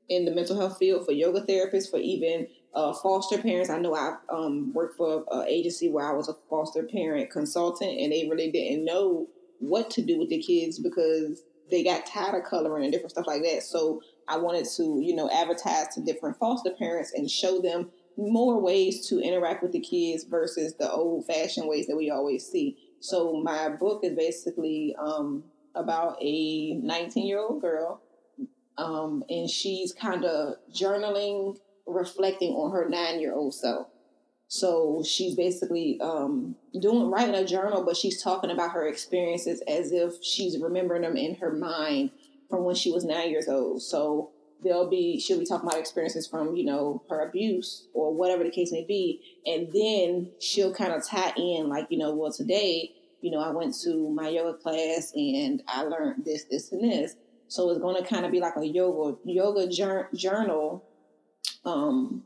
in 0.09 0.25
the 0.25 0.31
mental 0.31 0.57
health 0.57 0.77
field 0.77 1.05
for 1.05 1.11
yoga 1.11 1.41
therapists, 1.41 1.89
for 1.89 1.99
even 1.99 2.47
uh, 2.73 2.93
foster 2.93 3.37
parents. 3.37 3.69
I 3.69 3.79
know 3.79 3.95
I 3.95 4.17
um, 4.29 4.73
worked 4.73 4.97
for 4.97 5.23
an 5.31 5.47
agency 5.47 5.89
where 5.89 6.05
I 6.05 6.13
was 6.13 6.27
a 6.27 6.35
foster 6.49 6.83
parent 6.83 7.29
consultant, 7.31 7.99
and 7.99 8.11
they 8.11 8.27
really 8.29 8.51
didn't 8.51 8.85
know 8.85 9.27
what 9.59 9.89
to 9.91 10.01
do 10.01 10.19
with 10.19 10.29
the 10.29 10.41
kids 10.41 10.79
because 10.79 11.43
they 11.71 11.83
got 11.83 12.05
tired 12.05 12.35
of 12.35 12.49
coloring 12.49 12.83
and 12.83 12.91
different 12.91 13.11
stuff 13.11 13.27
like 13.27 13.41
that. 13.43 13.63
So 13.63 14.01
I 14.27 14.37
wanted 14.37 14.67
to, 14.75 14.99
you 15.01 15.15
know, 15.15 15.29
advertise 15.31 15.87
to 15.95 16.01
different 16.01 16.37
foster 16.37 16.71
parents 16.71 17.13
and 17.13 17.29
show 17.29 17.61
them 17.61 17.89
more 18.17 18.59
ways 18.59 19.07
to 19.07 19.19
interact 19.19 19.63
with 19.63 19.71
the 19.71 19.79
kids 19.79 20.23
versus 20.23 20.75
the 20.75 20.91
old 20.91 21.25
fashioned 21.25 21.67
ways 21.67 21.87
that 21.87 21.95
we 21.95 22.11
always 22.11 22.45
see. 22.45 22.77
So 22.99 23.41
my 23.41 23.69
book 23.69 24.01
is 24.03 24.15
basically 24.15 24.95
um, 24.99 25.43
about 25.75 26.17
a 26.21 26.75
19 26.75 27.25
year 27.25 27.39
old 27.39 27.61
girl 27.61 28.02
um, 28.77 29.23
and 29.29 29.49
she's 29.49 29.93
kind 29.93 30.25
of 30.25 30.55
journaling, 30.73 31.57
reflecting 31.85 32.53
on 32.53 32.71
her 32.71 32.87
nine 32.89 33.19
year 33.19 33.33
old 33.33 33.53
self. 33.53 33.87
So 34.47 35.03
she's 35.03 35.35
basically 35.35 35.99
um, 35.99 36.55
doing 36.79 37.09
writing 37.09 37.33
a 37.35 37.45
journal, 37.45 37.83
but 37.83 37.97
she's 37.97 38.21
talking 38.21 38.51
about 38.51 38.71
her 38.71 38.87
experiences 38.87 39.63
as 39.67 39.91
if 39.91 40.23
she's 40.23 40.59
remembering 40.59 41.01
them 41.01 41.17
in 41.17 41.35
her 41.35 41.51
mind 41.51 42.11
from 42.49 42.63
when 42.63 42.75
she 42.75 42.91
was 42.91 43.03
nine 43.03 43.31
years 43.31 43.47
old. 43.47 43.81
So 43.81 44.31
they'll 44.63 44.89
be 44.89 45.19
she'll 45.19 45.39
be 45.39 45.45
talking 45.45 45.67
about 45.67 45.79
experiences 45.79 46.27
from 46.27 46.55
you 46.55 46.65
know 46.65 47.03
her 47.09 47.27
abuse 47.27 47.87
or 47.93 48.13
whatever 48.13 48.43
the 48.43 48.51
case 48.51 48.71
may 48.71 48.85
be, 48.85 49.21
and 49.45 49.69
then 49.73 50.31
she'll 50.39 50.73
kind 50.73 50.93
of 50.93 51.05
tie 51.05 51.33
in 51.35 51.67
like 51.67 51.87
you 51.89 51.97
know 51.97 52.13
well 52.13 52.31
today 52.31 52.91
you 53.21 53.31
know 53.31 53.39
I 53.39 53.49
went 53.49 53.75
to 53.81 54.09
my 54.09 54.29
yoga 54.29 54.57
class 54.57 55.11
and 55.15 55.63
I 55.67 55.83
learned 55.83 56.25
this 56.25 56.45
this 56.45 56.71
and 56.71 56.83
this 56.83 57.15
so 57.47 57.69
it's 57.69 57.79
going 57.79 58.01
to 58.01 58.07
kind 58.07 58.25
of 58.25 58.31
be 58.31 58.39
like 58.39 58.55
a 58.57 58.65
yoga 58.65 59.17
yoga 59.25 59.67
journal 60.13 60.83
um, 61.65 62.23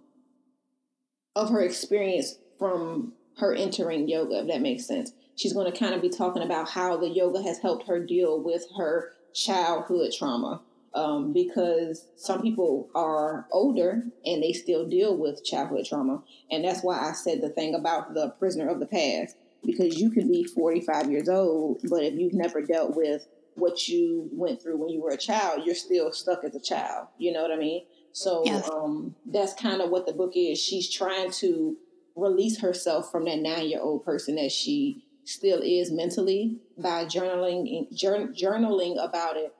of 1.36 1.50
her 1.50 1.62
experience 1.62 2.40
from 2.58 3.14
her 3.38 3.54
entering 3.54 4.08
yoga, 4.08 4.40
if 4.40 4.48
that 4.48 4.62
makes 4.62 4.86
sense. 4.86 5.12
She's 5.36 5.54
going 5.54 5.72
to 5.72 5.78
kind 5.78 5.94
of 5.94 6.02
be 6.02 6.10
talking 6.10 6.42
about 6.42 6.70
how 6.70 6.98
the 6.98 7.10
yoga 7.10 7.42
has 7.44 7.60
helped 7.60 7.88
her 7.88 8.04
deal 8.04 8.42
with 8.42 8.66
her 8.78 9.12
childhood 9.34 10.12
trauma. 10.18 10.62
Um, 10.94 11.32
because 11.32 12.08
some 12.16 12.42
people 12.42 12.90
are 12.96 13.46
older 13.52 14.04
and 14.26 14.42
they 14.42 14.52
still 14.52 14.88
deal 14.88 15.16
with 15.16 15.46
childhood 15.46 15.86
trauma. 15.86 16.24
And 16.50 16.66
that's 16.66 16.82
why 16.82 16.98
I 16.98 17.12
said 17.12 17.42
the 17.42 17.50
thing 17.50 17.76
about 17.76 18.16
the 18.16 18.30
prisoner 18.40 18.68
of 18.68 18.80
the 18.80 18.88
past. 18.88 19.36
Because 19.64 20.00
you 20.00 20.10
can 20.10 20.28
be 20.28 20.44
45 20.44 21.12
years 21.12 21.30
old, 21.30 21.82
but 21.90 22.04
if 22.04 22.16
you've 22.16 22.34
never 22.34 22.62
dealt 22.62 22.96
with 22.96 23.28
what 23.58 23.88
you 23.88 24.30
went 24.32 24.62
through 24.62 24.78
when 24.78 24.90
you 24.90 25.02
were 25.02 25.10
a 25.10 25.18
child, 25.18 25.64
you're 25.66 25.76
still 25.76 26.12
stuck 26.12 26.44
as 26.44 26.56
a 26.56 26.60
child. 26.60 27.08
You 27.18 27.34
know 27.34 27.42
what 27.42 27.52
I 27.52 27.58
mean? 27.58 27.86
So 28.12 28.44
yes. 28.46 28.70
um, 28.70 29.16
that's 29.26 29.54
kind 29.54 29.82
of 29.82 29.90
what 29.90 30.06
the 30.06 30.14
book 30.14 30.34
is. 30.36 30.60
She's 30.60 30.92
trying 30.92 31.32
to 31.32 31.76
release 32.16 32.60
herself 32.60 33.12
from 33.12 33.26
that 33.26 33.40
nine 33.40 33.68
year 33.68 33.82
old 33.82 34.06
person 34.06 34.36
that 34.36 34.52
she 34.52 35.06
still 35.26 35.62
is 35.62 35.92
mentally 35.92 36.58
by 36.78 37.06
journaling 37.06 37.88
journaling 37.94 39.04
about 39.04 39.38
it. 39.38 39.54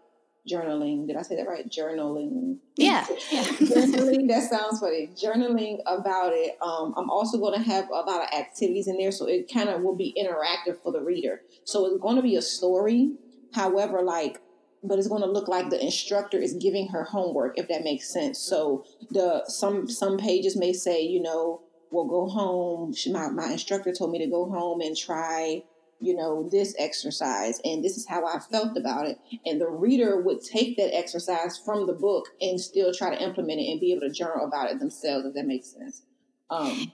Journaling. 0.50 1.08
Did 1.08 1.18
I 1.18 1.24
say 1.24 1.36
that 1.36 1.48
right? 1.48 1.70
Journaling. 1.70 2.60
Yeah. 2.78 3.06
yeah. 3.32 3.44
journaling. 3.44 4.30
That 4.30 4.50
sounds 4.50 4.80
funny. 4.80 5.10
Journaling 5.22 5.80
about 5.86 6.32
it. 6.34 6.58
Um, 6.62 6.94
I'm 6.96 7.10
also 7.10 7.38
going 7.38 7.62
to 7.62 7.70
have 7.70 7.90
a 7.90 7.92
lot 7.92 8.22
of 8.22 8.34
activities 8.34 8.88
in 8.88 8.98
there, 8.98 9.12
so 9.12 9.28
it 9.28 9.52
kind 9.54 9.68
of 9.68 9.82
will 9.82 9.96
be 9.96 10.16
interactive 10.18 10.82
for 10.82 10.94
the 10.94 11.02
reader. 11.02 11.42
So 11.66 11.86
it's 11.88 12.02
going 12.02 12.16
to 12.16 12.22
be 12.22 12.38
a 12.38 12.42
story 12.42 13.12
However, 13.58 14.04
like, 14.04 14.40
but 14.84 15.00
it's 15.00 15.08
going 15.08 15.24
to 15.24 15.28
look 15.28 15.48
like 15.48 15.70
the 15.72 15.84
instructor 15.84 16.38
is 16.38 16.54
giving 16.54 16.90
her 16.90 17.04
homework, 17.04 17.58
if 17.58 17.68
that 17.70 17.84
makes 17.84 18.14
sense. 18.14 18.38
So 18.38 18.86
the 19.10 19.44
some 19.48 19.90
some 19.90 20.18
pages 20.18 20.56
may 20.56 20.74
say, 20.74 21.02
you 21.02 21.22
know, 21.22 21.62
well, 21.90 22.06
go 22.06 22.28
home. 22.28 22.94
My 23.12 23.30
my 23.30 23.52
instructor 23.52 23.92
told 23.92 24.12
me 24.12 24.20
to 24.20 24.28
go 24.28 24.46
home 24.50 24.82
and 24.82 24.96
try 24.96 25.64
you 26.00 26.16
know, 26.16 26.48
this 26.52 26.76
exercise 26.78 27.60
and 27.66 27.84
this 27.84 27.98
is 27.98 28.06
how 28.08 28.24
I 28.24 28.38
felt 28.38 28.78
about 28.78 29.08
it. 29.08 29.18
And 29.46 29.60
the 29.60 29.68
reader 29.68 30.22
would 30.22 30.44
take 30.44 30.78
that 30.78 30.96
exercise 30.96 31.58
from 31.58 31.88
the 31.88 31.94
book 31.94 32.28
and 32.40 32.62
still 32.62 32.94
try 32.94 33.16
to 33.16 33.20
implement 33.22 33.60
it 33.60 33.72
and 33.72 33.80
be 33.80 33.92
able 33.94 34.02
to 34.02 34.12
journal 34.12 34.46
about 34.46 34.70
it 34.70 34.80
themselves, 34.80 35.26
if 35.26 35.34
that 35.34 35.48
makes 35.48 35.74
sense. 35.74 36.04
Um, 36.52 36.92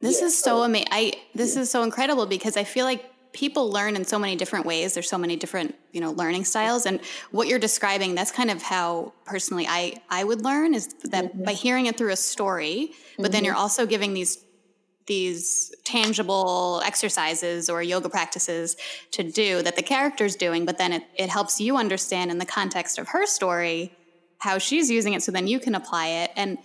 this 0.00 0.20
yeah, 0.20 0.26
is 0.26 0.38
so, 0.38 0.58
so 0.58 0.62
amazing. 0.64 0.88
I 0.90 1.14
this 1.34 1.56
yeah. 1.56 1.62
is 1.62 1.70
so 1.70 1.82
incredible 1.82 2.26
because 2.26 2.56
I 2.56 2.64
feel 2.64 2.84
like 2.84 3.04
people 3.36 3.70
learn 3.70 3.96
in 3.96 4.04
so 4.04 4.18
many 4.18 4.34
different 4.34 4.64
ways. 4.64 4.94
There's 4.94 5.08
so 5.08 5.18
many 5.18 5.36
different, 5.36 5.74
you 5.92 6.00
know, 6.00 6.12
learning 6.12 6.46
styles. 6.46 6.86
And 6.86 7.00
what 7.30 7.48
you're 7.48 7.58
describing, 7.58 8.14
that's 8.14 8.32
kind 8.32 8.50
of 8.50 8.62
how 8.62 9.12
personally 9.26 9.66
I 9.68 10.00
I 10.08 10.24
would 10.24 10.42
learn 10.42 10.74
is 10.74 10.88
that 11.04 11.24
mm-hmm. 11.26 11.44
by 11.44 11.52
hearing 11.52 11.86
it 11.86 11.96
through 11.98 12.12
a 12.12 12.16
story, 12.16 12.92
but 13.16 13.24
mm-hmm. 13.24 13.32
then 13.32 13.44
you're 13.44 13.54
also 13.54 13.86
giving 13.86 14.14
these 14.14 14.42
these 15.06 15.72
tangible 15.84 16.82
exercises 16.84 17.70
or 17.70 17.80
yoga 17.82 18.08
practices 18.08 18.76
to 19.12 19.22
do 19.22 19.62
that 19.62 19.76
the 19.76 19.82
character's 19.82 20.34
doing, 20.34 20.64
but 20.64 20.78
then 20.78 20.92
it, 20.92 21.04
it 21.14 21.28
helps 21.28 21.60
you 21.60 21.76
understand 21.76 22.30
in 22.30 22.38
the 22.38 22.46
context 22.46 22.98
of 22.98 23.08
her 23.08 23.24
story 23.24 23.92
how 24.38 24.58
she's 24.58 24.90
using 24.90 25.12
it 25.12 25.22
so 25.22 25.30
then 25.30 25.46
you 25.46 25.60
can 25.60 25.74
apply 25.76 26.08
it. 26.08 26.30
And 26.34 26.58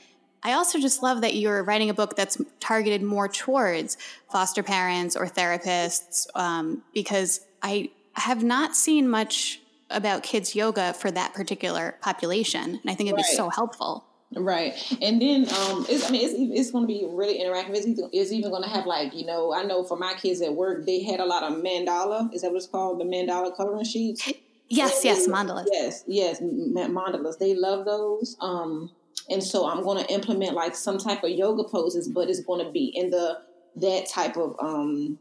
I 0.43 0.53
also 0.53 0.79
just 0.79 1.03
love 1.03 1.21
that 1.21 1.35
you're 1.35 1.63
writing 1.63 1.89
a 1.89 1.93
book 1.93 2.15
that's 2.15 2.41
targeted 2.59 3.03
more 3.03 3.27
towards 3.27 3.97
foster 4.31 4.63
parents 4.63 5.15
or 5.15 5.27
therapists 5.27 6.27
um, 6.35 6.83
because 6.93 7.41
I 7.61 7.91
have 8.13 8.43
not 8.43 8.75
seen 8.75 9.07
much 9.07 9.61
about 9.89 10.23
kids 10.23 10.55
yoga 10.55 10.93
for 10.93 11.11
that 11.11 11.33
particular 11.33 11.95
population. 12.01 12.79
And 12.81 12.89
I 12.89 12.95
think 12.95 13.09
it'd 13.09 13.17
right. 13.17 13.25
be 13.29 13.35
so 13.35 13.49
helpful. 13.49 14.05
Right, 14.33 14.73
and 15.01 15.21
then 15.21 15.41
um, 15.49 15.85
it's, 15.89 16.07
I 16.07 16.09
mean, 16.09 16.23
it's 16.23 16.33
it's 16.37 16.71
going 16.71 16.85
to 16.85 16.87
be 16.87 17.05
really 17.05 17.37
interactive. 17.37 17.75
It's, 17.75 17.85
even, 17.85 18.09
it's 18.13 18.31
even 18.31 18.49
going 18.49 18.63
to 18.63 18.69
have 18.69 18.85
like 18.85 19.13
you 19.13 19.25
know, 19.25 19.53
I 19.53 19.63
know 19.63 19.83
for 19.83 19.97
my 19.97 20.13
kids 20.13 20.41
at 20.41 20.53
work, 20.53 20.85
they 20.85 21.03
had 21.03 21.19
a 21.19 21.25
lot 21.25 21.43
of 21.43 21.61
mandala. 21.61 22.33
Is 22.33 22.43
that 22.43 22.51
what 22.51 22.55
it's 22.55 22.65
called? 22.65 23.01
The 23.01 23.03
mandala 23.03 23.53
coloring 23.53 23.83
sheets. 23.83 24.31
Yes, 24.69 25.03
yes, 25.03 25.27
mandalas. 25.27 25.65
Yes, 25.69 26.05
yes, 26.07 26.39
mandalas. 26.39 27.39
They 27.39 27.55
love 27.55 27.83
those. 27.83 28.37
Um, 28.39 28.91
and 29.31 29.43
so 29.43 29.67
I'm 29.69 29.83
going 29.83 30.03
to 30.03 30.11
implement 30.11 30.53
like 30.53 30.75
some 30.75 30.97
type 30.97 31.23
of 31.23 31.29
yoga 31.29 31.63
poses, 31.63 32.07
but 32.07 32.29
it's 32.29 32.41
going 32.41 32.65
to 32.65 32.71
be 32.71 32.91
in 32.93 33.09
the 33.09 33.39
that 33.77 34.07
type 34.09 34.35
of 34.37 34.55
um, 34.59 35.17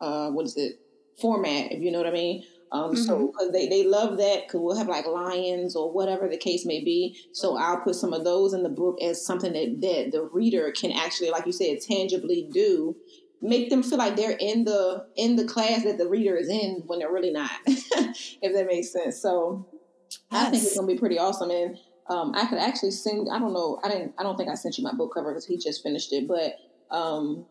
uh, 0.00 0.30
what 0.30 0.46
is 0.46 0.56
it 0.56 0.80
format? 1.20 1.72
If 1.72 1.82
you 1.82 1.90
know 1.90 1.98
what 1.98 2.06
I 2.06 2.12
mean. 2.12 2.44
Um, 2.72 2.92
mm-hmm. 2.92 3.02
So 3.02 3.26
because 3.26 3.50
they, 3.52 3.68
they 3.68 3.84
love 3.84 4.18
that 4.18 4.46
because 4.46 4.60
we'll 4.60 4.76
have 4.76 4.86
like 4.86 5.06
lions 5.06 5.74
or 5.74 5.92
whatever 5.92 6.28
the 6.28 6.36
case 6.36 6.64
may 6.64 6.82
be. 6.82 7.16
So 7.32 7.56
I'll 7.56 7.80
put 7.80 7.96
some 7.96 8.12
of 8.12 8.24
those 8.24 8.54
in 8.54 8.62
the 8.62 8.68
book 8.68 9.02
as 9.02 9.24
something 9.24 9.52
that, 9.52 9.80
that 9.80 10.12
the 10.12 10.28
reader 10.32 10.72
can 10.72 10.92
actually, 10.92 11.30
like 11.30 11.46
you 11.46 11.52
said, 11.52 11.80
tangibly 11.80 12.48
do. 12.52 12.96
Make 13.42 13.70
them 13.70 13.82
feel 13.82 13.98
like 13.98 14.16
they're 14.16 14.36
in 14.38 14.64
the 14.64 15.06
in 15.16 15.36
the 15.36 15.46
class 15.46 15.82
that 15.84 15.96
the 15.96 16.06
reader 16.06 16.36
is 16.36 16.50
in 16.50 16.82
when 16.86 16.98
they're 16.98 17.10
really 17.10 17.32
not, 17.32 17.50
if 17.66 18.54
that 18.54 18.66
makes 18.66 18.92
sense. 18.92 19.20
So 19.20 19.66
yes. 20.10 20.20
I 20.30 20.50
think 20.50 20.62
it's 20.62 20.76
gonna 20.76 20.86
be 20.86 20.98
pretty 20.98 21.18
awesome. 21.18 21.50
And 21.50 21.78
um, 22.10 22.32
I 22.34 22.44
could 22.46 22.58
actually 22.58 22.90
send. 22.90 23.28
I 23.32 23.38
don't 23.38 23.52
know. 23.52 23.78
I 23.84 23.88
didn't. 23.88 24.14
I 24.18 24.24
don't 24.24 24.36
think 24.36 24.50
I 24.50 24.54
sent 24.54 24.76
you 24.76 24.84
my 24.84 24.92
book 24.92 25.14
cover 25.14 25.30
because 25.30 25.46
he 25.46 25.56
just 25.56 25.82
finished 25.82 26.12
it. 26.12 26.26
But 26.26 26.56
um, 26.94 27.46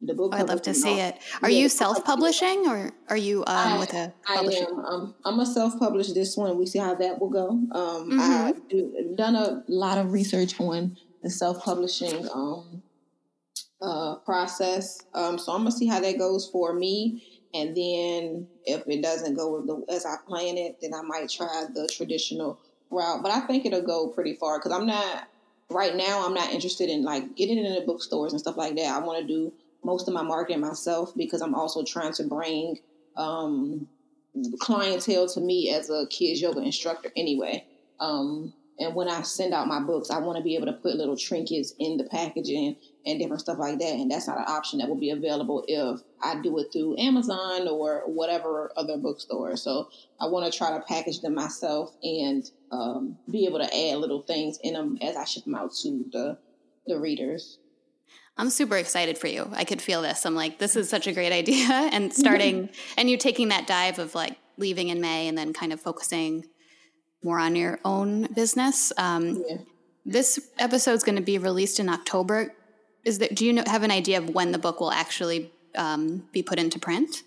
the 0.00 0.14
book. 0.14 0.32
I'd 0.34 0.48
love 0.48 0.62
to 0.62 0.74
see 0.74 1.00
it. 1.00 1.16
Are 1.42 1.50
yeah, 1.50 1.58
you 1.58 1.68
self-publishing 1.68 2.68
or 2.68 2.92
are 3.08 3.16
you 3.16 3.40
um, 3.40 3.46
I, 3.48 3.78
with 3.78 3.92
a 3.94 4.12
publisher? 4.24 4.66
I 4.66 4.70
am. 4.70 4.78
Um, 4.78 5.14
I'm 5.24 5.40
a 5.40 5.46
self-published 5.46 6.14
this 6.14 6.36
one. 6.36 6.56
We 6.56 6.66
see 6.66 6.78
how 6.78 6.94
that 6.94 7.20
will 7.20 7.30
go. 7.30 7.48
Um, 7.48 8.10
mm-hmm. 8.10 8.20
I've 8.20 9.16
done 9.16 9.34
a 9.34 9.64
lot 9.66 9.98
of 9.98 10.12
research 10.12 10.58
on 10.60 10.96
the 11.22 11.30
self-publishing 11.30 12.28
um, 12.32 12.82
uh, 13.82 14.16
process. 14.16 15.00
Um, 15.14 15.36
so 15.36 15.52
I'm 15.52 15.60
gonna 15.60 15.72
see 15.72 15.86
how 15.86 15.98
that 15.98 16.16
goes 16.16 16.48
for 16.48 16.74
me. 16.74 17.42
And 17.54 17.74
then 17.74 18.48
if 18.66 18.86
it 18.86 19.02
doesn't 19.02 19.34
go 19.34 19.62
the, 19.64 19.92
as 19.92 20.04
I 20.04 20.16
plan 20.28 20.58
it, 20.58 20.76
then 20.82 20.92
I 20.94 21.00
might 21.02 21.30
try 21.30 21.64
the 21.72 21.88
traditional 21.88 22.60
route. 22.90 23.22
But 23.22 23.32
I 23.32 23.40
think 23.40 23.64
it'll 23.64 23.82
go 23.82 24.08
pretty 24.08 24.34
far 24.34 24.58
because 24.58 24.72
I'm 24.72 24.86
not 24.86 25.28
right 25.70 25.94
now. 25.94 26.24
I'm 26.24 26.34
not 26.34 26.52
interested 26.52 26.88
in 26.88 27.02
like 27.02 27.36
getting 27.36 27.58
it 27.58 27.66
in 27.66 27.74
the 27.74 27.80
bookstores 27.80 28.32
and 28.32 28.40
stuff 28.40 28.56
like 28.56 28.76
that. 28.76 28.94
I 28.94 28.98
want 28.98 29.20
to 29.20 29.26
do 29.26 29.52
most 29.84 30.08
of 30.08 30.14
my 30.14 30.22
marketing 30.22 30.60
myself 30.60 31.12
because 31.16 31.40
I'm 31.40 31.54
also 31.54 31.84
trying 31.84 32.12
to 32.14 32.24
bring 32.24 32.78
um, 33.16 33.86
clientele 34.60 35.28
to 35.28 35.40
me 35.40 35.70
as 35.70 35.90
a 35.90 36.06
kids 36.08 36.40
yoga 36.40 36.60
instructor 36.60 37.10
anyway. 37.16 37.64
Um, 38.00 38.52
and 38.78 38.94
when 38.94 39.08
I 39.08 39.22
send 39.22 39.54
out 39.54 39.68
my 39.68 39.80
books, 39.80 40.10
I 40.10 40.18
want 40.18 40.36
to 40.36 40.44
be 40.44 40.54
able 40.54 40.66
to 40.66 40.74
put 40.74 40.96
little 40.96 41.16
trinkets 41.16 41.72
in 41.78 41.96
the 41.96 42.04
packaging 42.04 42.76
and 43.06 43.18
different 43.18 43.40
stuff 43.40 43.58
like 43.58 43.78
that. 43.78 43.94
And 43.94 44.10
that's 44.10 44.28
not 44.28 44.38
an 44.38 44.44
option 44.46 44.80
that 44.80 44.88
will 44.88 45.00
be 45.00 45.10
available 45.10 45.64
if 45.66 46.00
I 46.22 46.40
do 46.42 46.58
it 46.58 46.66
through 46.72 46.98
Amazon 46.98 47.68
or 47.68 48.02
whatever 48.06 48.72
other 48.76 48.98
bookstore. 48.98 49.56
So 49.56 49.88
I 50.20 50.26
want 50.26 50.50
to 50.50 50.56
try 50.56 50.72
to 50.72 50.84
package 50.86 51.20
them 51.20 51.34
myself 51.34 51.96
and 52.02 52.44
um, 52.70 53.18
be 53.30 53.46
able 53.46 53.58
to 53.58 53.64
add 53.64 53.98
little 53.98 54.22
things 54.22 54.58
in 54.62 54.74
them 54.74 54.98
as 55.00 55.16
I 55.16 55.24
ship 55.24 55.44
them 55.44 55.54
out 55.54 55.72
to 55.82 56.04
the 56.12 56.38
the 56.86 56.98
readers. 56.98 57.58
I'm 58.38 58.50
super 58.50 58.76
excited 58.76 59.16
for 59.16 59.28
you. 59.28 59.50
I 59.54 59.64
could 59.64 59.80
feel 59.80 60.02
this. 60.02 60.26
I'm 60.26 60.34
like, 60.34 60.58
this 60.58 60.76
is 60.76 60.88
such 60.88 61.06
a 61.06 61.12
great 61.12 61.32
idea. 61.42 61.66
And 61.92 62.12
starting, 62.12 62.68
and 62.96 63.08
you 63.08 63.16
taking 63.16 63.48
that 63.48 63.66
dive 63.66 63.98
of 63.98 64.14
like 64.14 64.36
leaving 64.58 64.88
in 64.88 65.00
May 65.00 65.28
and 65.28 65.36
then 65.36 65.52
kind 65.52 65.72
of 65.72 65.80
focusing 65.80 66.44
more 67.22 67.38
on 67.38 67.56
your 67.56 67.80
own 67.84 68.32
business. 68.34 68.92
Um, 68.96 69.42
yeah. 69.48 69.56
This 70.04 70.50
episode 70.58 70.92
is 70.92 71.02
going 71.02 71.16
to 71.16 71.22
be 71.22 71.38
released 71.38 71.80
in 71.80 71.88
October. 71.88 72.54
Is 73.04 73.18
that? 73.18 73.34
Do 73.34 73.44
you 73.44 73.52
know, 73.52 73.64
have 73.66 73.82
an 73.82 73.90
idea 73.90 74.18
of 74.18 74.30
when 74.30 74.52
the 74.52 74.58
book 74.58 74.78
will 74.80 74.92
actually 74.92 75.50
um, 75.74 76.28
be 76.32 76.42
put 76.42 76.58
into 76.58 76.78
print? 76.78 77.22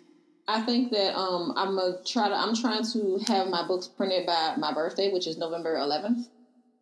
I 0.49 0.61
think 0.61 0.91
that 0.91 1.15
um, 1.15 1.53
I'm 1.55 1.75
gonna 1.75 1.97
try 2.03 2.27
to. 2.27 2.35
I'm 2.35 2.55
trying 2.55 2.83
to 2.93 3.19
have 3.27 3.49
my 3.49 3.67
books 3.67 3.87
printed 3.87 4.25
by 4.25 4.55
my 4.57 4.73
birthday, 4.73 5.11
which 5.11 5.27
is 5.27 5.37
November 5.37 5.75
11th. 5.75 6.23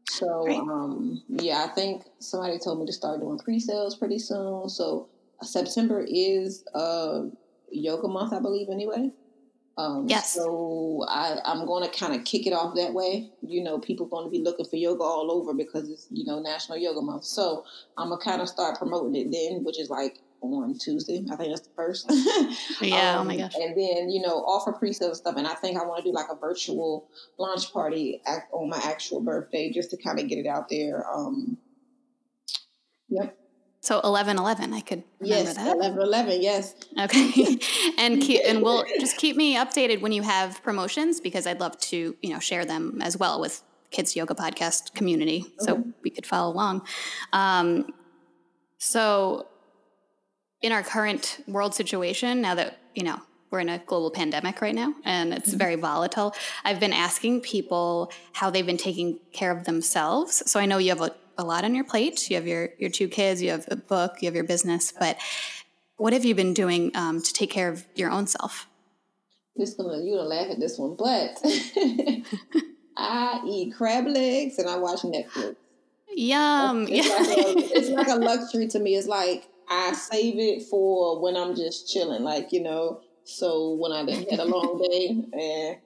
So 0.09 0.45
right. 0.47 0.57
um, 0.57 1.21
yeah, 1.27 1.65
I 1.69 1.75
think 1.75 2.03
somebody 2.19 2.59
told 2.59 2.79
me 2.79 2.85
to 2.85 2.93
start 2.93 3.19
doing 3.19 3.37
pre-sales 3.37 3.97
pretty 3.97 4.19
soon. 4.19 4.69
So 4.69 5.09
uh, 5.41 5.45
September 5.45 6.05
is 6.07 6.63
uh, 6.73 7.23
yoga 7.69 8.07
month, 8.07 8.31
I 8.31 8.39
believe. 8.39 8.69
Anyway. 8.71 9.11
Um, 9.77 10.07
yes. 10.07 10.33
So 10.33 11.05
I, 11.07 11.37
I'm 11.45 11.67
going 11.67 11.87
to 11.87 11.95
kind 11.95 12.15
of 12.15 12.25
kick 12.25 12.47
it 12.47 12.51
off 12.51 12.73
that 12.77 12.95
way. 12.95 13.29
You 13.43 13.63
know, 13.63 13.77
people 13.77 14.07
are 14.07 14.09
going 14.09 14.25
to 14.25 14.31
be 14.31 14.39
looking 14.39 14.65
for 14.65 14.75
yoga 14.75 15.03
all 15.03 15.31
over 15.31 15.53
because 15.53 15.87
it's 15.87 16.07
you 16.09 16.25
know 16.25 16.39
National 16.39 16.79
Yoga 16.79 17.01
Month. 17.01 17.25
So 17.25 17.63
I'm 17.95 18.09
gonna 18.09 18.19
kind 18.19 18.41
of 18.41 18.49
start 18.49 18.79
promoting 18.79 19.15
it 19.15 19.31
then, 19.31 19.63
which 19.63 19.79
is 19.79 19.91
like 19.91 20.19
on 20.53 20.77
Tuesday. 20.77 21.23
I 21.31 21.35
think 21.35 21.49
that's 21.49 21.67
the 21.67 21.73
first. 21.75 22.05
yeah. 22.81 23.19
Um, 23.19 23.21
oh 23.21 23.23
my 23.23 23.33
um, 23.35 23.39
gosh. 23.39 23.55
And 23.55 23.77
then 23.77 24.09
you 24.09 24.21
know 24.21 24.37
offer 24.45 24.71
pre-sale 24.71 25.15
stuff, 25.15 25.35
and 25.37 25.47
I 25.47 25.53
think 25.55 25.79
I 25.79 25.85
want 25.85 26.03
to 26.03 26.09
do 26.09 26.13
like 26.13 26.27
a 26.31 26.35
virtual 26.35 27.09
launch 27.37 27.71
party 27.73 28.21
on 28.51 28.69
my 28.69 28.79
actual 28.83 29.21
birthday 29.21 29.71
just 29.71 29.91
to 29.91 29.97
kind 29.97 30.19
of 30.19 30.27
get 30.27 30.37
it 30.37 30.47
out 30.47 30.69
there. 30.69 31.05
Um, 31.13 31.57
yep. 33.09 33.37
So 33.81 34.01
eleven 34.01 34.37
eleven, 34.37 34.73
I 34.73 34.81
could 34.81 35.03
yes, 35.21 35.55
that. 35.55 35.75
eleven 35.75 36.01
eleven, 36.01 36.41
yes. 36.41 36.75
Okay, 36.99 37.57
and 37.97 38.21
keep, 38.21 38.41
and 38.45 38.61
we'll 38.61 38.83
just 38.99 39.15
keep 39.17 39.37
me 39.37 39.55
updated 39.55 40.01
when 40.01 40.11
you 40.11 40.23
have 40.23 40.61
promotions 40.61 41.21
because 41.21 41.47
I'd 41.47 41.61
love 41.61 41.79
to 41.79 42.15
you 42.21 42.33
know 42.33 42.39
share 42.39 42.65
them 42.65 42.99
as 43.01 43.15
well 43.17 43.39
with 43.39 43.63
Kids 43.91 44.15
Yoga 44.15 44.33
Podcast 44.33 44.93
community, 44.93 45.45
okay. 45.45 45.53
so 45.59 45.85
we 46.03 46.09
could 46.09 46.25
follow 46.25 46.51
along. 46.51 46.85
Um, 47.31 47.93
so 48.77 49.47
in 50.61 50.71
our 50.71 50.83
current 50.83 51.43
world 51.47 51.75
situation, 51.75 52.41
now 52.41 52.55
that, 52.55 52.77
you 52.95 53.03
know, 53.03 53.21
we're 53.49 53.59
in 53.59 53.69
a 53.69 53.79
global 53.79 54.11
pandemic 54.11 54.61
right 54.61 54.75
now 54.75 54.93
and 55.05 55.33
it's 55.33 55.49
mm-hmm. 55.49 55.57
very 55.57 55.75
volatile, 55.75 56.33
I've 56.65 56.79
been 56.79 56.93
asking 56.93 57.41
people 57.41 58.11
how 58.33 58.49
they've 58.49 58.65
been 58.65 58.77
taking 58.77 59.19
care 59.31 59.51
of 59.51 59.63
themselves. 59.65 60.43
So 60.49 60.59
I 60.59 60.65
know 60.65 60.77
you 60.77 60.89
have 60.89 61.01
a, 61.01 61.15
a 61.37 61.45
lot 61.45 61.63
on 61.63 61.75
your 61.75 61.85
plate. 61.85 62.29
You 62.29 62.35
have 62.35 62.47
your, 62.47 62.69
your 62.77 62.89
two 62.89 63.07
kids, 63.07 63.41
you 63.41 63.51
have 63.51 63.65
a 63.69 63.75
book, 63.75 64.17
you 64.21 64.27
have 64.27 64.35
your 64.35 64.43
business, 64.43 64.91
but 64.91 65.17
what 65.97 66.13
have 66.13 66.25
you 66.25 66.35
been 66.35 66.53
doing 66.53 66.91
um, 66.95 67.21
to 67.21 67.33
take 67.33 67.49
care 67.49 67.69
of 67.69 67.85
your 67.95 68.11
own 68.11 68.27
self? 68.27 68.67
This 69.55 69.73
gonna 69.73 69.97
you 70.03 70.15
gonna 70.15 70.29
laugh 70.29 70.51
at 70.51 70.59
this 70.59 70.77
one, 70.77 70.95
but 70.95 71.39
I 72.97 73.41
eat 73.47 73.73
crab 73.75 74.05
legs 74.05 74.59
and 74.59 74.69
I 74.69 74.77
watch 74.77 75.01
Netflix. 75.01 75.55
Yum! 76.15 76.87
It's, 76.87 77.07
it's, 77.07 77.27
like 77.27 77.37
a, 77.37 77.77
it's 77.77 77.89
like 77.89 78.07
a 78.07 78.15
luxury 78.15 78.67
to 78.67 78.79
me. 78.79 78.95
It's 78.95 79.07
like 79.07 79.47
I 79.69 79.93
save 79.93 80.39
it 80.39 80.63
for 80.63 81.21
when 81.21 81.35
I'm 81.35 81.55
just 81.55 81.91
chilling, 81.91 82.23
like 82.23 82.51
you 82.51 82.61
know. 82.61 83.01
So 83.23 83.73
when 83.73 83.91
I 83.91 83.99
had 83.99 84.39
a 84.39 84.45
long 84.45 84.81
day 84.89 85.07
and 85.33 85.77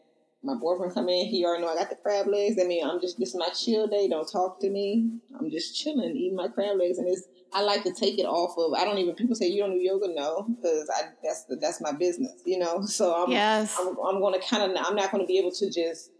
my 0.43 0.55
boyfriend 0.55 0.93
come 0.93 1.09
in, 1.09 1.27
he 1.27 1.45
already 1.45 1.63
know 1.63 1.69
I 1.69 1.75
got 1.75 1.89
the 1.89 1.95
crab 1.95 2.27
legs. 2.27 2.57
I 2.61 2.65
mean, 2.65 2.85
I'm 2.85 2.99
just 2.99 3.19
this 3.19 3.29
is 3.29 3.35
my 3.35 3.49
chill 3.49 3.87
day. 3.87 4.07
Don't 4.07 4.29
talk 4.31 4.59
to 4.61 4.69
me. 4.69 5.19
I'm 5.39 5.49
just 5.49 5.75
chilling, 5.75 6.15
eating 6.15 6.35
my 6.35 6.47
crab 6.47 6.77
legs, 6.77 6.97
and 6.97 7.07
it's 7.07 7.23
I 7.53 7.61
like 7.61 7.83
to 7.83 7.93
take 7.93 8.17
it 8.17 8.25
off 8.25 8.57
of. 8.57 8.79
I 8.79 8.85
don't 8.85 8.97
even 8.97 9.15
people 9.15 9.35
say 9.35 9.47
you 9.47 9.61
don't 9.61 9.71
do 9.71 9.77
yoga, 9.77 10.07
no, 10.13 10.43
because 10.43 10.89
I 10.89 11.09
that's 11.23 11.45
the, 11.45 11.57
that's 11.57 11.81
my 11.81 11.91
business, 11.91 12.41
you 12.45 12.59
know. 12.59 12.85
So 12.91 13.13
I'm 13.23 13.31
yes. 13.31 13.77
I'm, 13.79 13.89
I'm 14.05 14.19
going 14.19 14.39
to 14.39 14.45
kind 14.45 14.63
of 14.63 14.77
I'm 14.85 14.95
not 14.95 15.11
going 15.11 15.23
to 15.23 15.27
be 15.27 15.37
able 15.39 15.51
to 15.51 15.71
just 15.71 16.11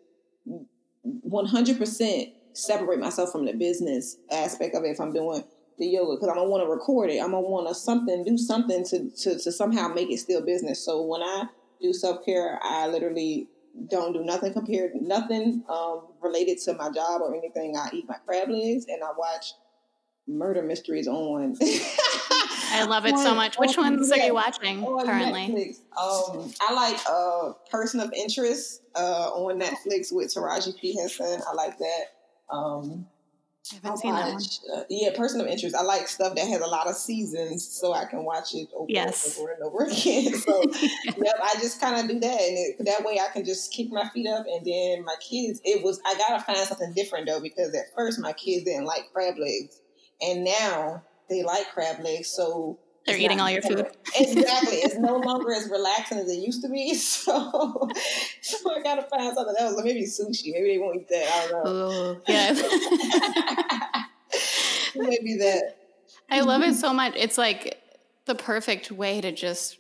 100 1.04 1.78
percent 1.78 2.30
separate 2.54 3.00
myself 3.00 3.32
from 3.32 3.46
the 3.46 3.54
business 3.54 4.18
aspect 4.32 4.76
of 4.76 4.84
it 4.84 4.90
if 4.90 5.00
I'm 5.00 5.14
doing 5.14 5.44
the 5.78 5.88
yoga 5.88 6.16
because 6.16 6.30
I'm 6.30 6.36
gonna 6.36 6.50
want 6.50 6.64
to 6.64 6.70
record 6.70 7.10
it. 7.10 7.20
I'm 7.20 7.32
gonna 7.32 7.42
want 7.42 7.68
to 7.68 7.76
something, 7.76 8.24
do 8.24 8.38
something 8.38 8.84
to, 8.86 9.10
to 9.10 9.40
to 9.40 9.52
somehow 9.52 9.88
make 9.90 10.12
it 10.12 10.20
still 10.20 10.42
business. 10.46 10.84
So 10.84 11.02
when 11.02 11.22
I 11.22 11.46
do 11.82 11.94
self 11.94 12.26
care, 12.26 12.60
I 12.64 12.88
literally 12.88 13.48
don't 13.90 14.14
do 14.14 14.24
nothing 14.24 14.54
compared, 14.54 14.94
nothing 15.02 15.64
um, 15.70 16.08
related 16.22 16.60
to 16.60 16.74
my 16.74 16.90
job 16.92 17.22
or 17.22 17.36
anything. 17.36 17.76
I 17.78 17.90
eat 17.94 18.06
my 18.08 18.18
crab 18.26 18.50
legs 18.50 18.86
and 18.88 19.04
I 19.04 19.12
watch 19.18 19.54
murder 20.28 20.62
mysteries 20.62 21.08
on. 21.08 21.56
I 22.74 22.86
love 22.86 23.06
it 23.06 23.18
so 23.18 23.36
much. 23.36 23.58
Which 23.58 23.78
ones 23.78 24.12
are 24.12 24.18
you 24.18 24.34
watching 24.34 24.84
currently? 24.86 25.76
Netflix. 25.98 26.38
Um, 26.38 26.54
I 26.62 26.74
like 26.74 27.00
uh, 27.10 27.54
Person 27.70 28.00
of 28.00 28.14
Interest 28.14 28.82
uh, 28.96 29.30
on 29.30 29.60
Netflix 29.60 30.12
with 30.12 30.34
Taraji 30.34 30.80
P 30.80 30.96
Henson. 30.98 31.42
I 31.50 31.54
like 31.54 31.78
that. 31.80 32.04
Um, 32.50 33.08
I 33.72 33.76
haven't 33.84 33.98
seen 34.00 34.14
that 34.14 34.34
one. 34.34 34.42
Uh, 34.76 34.84
yeah, 34.90 35.16
Person 35.16 35.40
of 35.40 35.48
Interest. 35.48 35.76
I 35.76 35.84
like 35.84 36.08
stuff 36.08 36.36
that 36.36 36.48
has 36.48 36.62
a 36.62 36.68
lot 36.68 36.88
of 36.88 36.96
seasons, 36.96 37.68
so 37.68 37.94
I 37.94 38.06
can 38.06 38.24
watch 38.24 38.54
it 38.56 38.68
over, 38.74 38.88
yes. 38.90 39.38
over 39.38 39.52
and 39.52 39.64
over 39.64 39.84
again. 39.86 40.34
So, 40.36 40.64
yep, 40.72 41.36
I 41.42 41.56
just 41.62 41.80
kind 41.80 42.00
of 42.00 42.08
do 42.08 42.20
that, 42.20 42.42
and 42.42 42.58
it, 42.58 42.86
that 42.86 43.06
way 43.06 43.20
I 43.20 43.32
can 43.32 43.46
just 43.46 43.72
kick 43.72 43.92
my 43.92 44.10
feet 44.10 44.28
up. 44.28 44.46
And 44.48 44.66
then 44.66 45.06
my 45.06 45.16
kids, 45.20 45.62
it 45.64 45.84
was 45.84 46.02
I 46.06 46.16
gotta 46.16 46.44
find 46.44 46.58
something 46.60 46.94
different 46.94 47.28
though, 47.28 47.40
because 47.40 47.74
at 47.76 47.94
first 47.96 48.20
my 48.20 48.34
kids 48.34 48.66
didn't 48.66 48.86
like 48.86 49.12
crab 49.14 49.38
legs, 49.38 49.80
and 50.22 50.44
now 50.44 51.04
they 51.30 51.44
like 51.44 51.68
crab 51.72 52.04
legs. 52.04 52.30
So 52.30 52.80
they're 53.06 53.18
eating 53.18 53.40
all 53.40 53.50
your 53.50 53.62
food. 53.62 53.88
exactly. 54.16 54.78
It's 54.78 54.96
no 54.96 55.18
longer 55.18 55.54
as 55.54 55.70
relaxing 55.70 56.20
as 56.20 56.30
it 56.30 56.40
used 56.40 56.62
to 56.64 56.70
be. 56.70 56.96
So, 57.22 57.90
so 58.42 58.76
I 58.76 58.82
gotta 58.82 59.04
find 59.04 59.34
something 59.36 59.56
else. 59.60 59.82
Maybe 59.84 60.04
sushi. 60.04 60.54
Maybe 60.54 60.74
they 60.74 60.78
won't 60.78 60.98
eat 60.98 61.10
that. 61.10 61.32
I 61.34 61.48
don't 61.50 61.64
know. 61.64 62.12
Ooh, 62.12 62.22
yeah. 62.28 62.54
Maybe 64.96 65.36
that. 65.38 65.78
I 66.30 66.42
love 66.42 66.62
it 66.62 66.70
mm-hmm. 66.70 66.76
so 66.76 66.94
much. 66.94 67.14
It's 67.16 67.38
like 67.38 67.82
the 68.26 68.36
perfect 68.36 68.92
way 68.92 69.22
to 69.22 69.32
just 69.32 69.78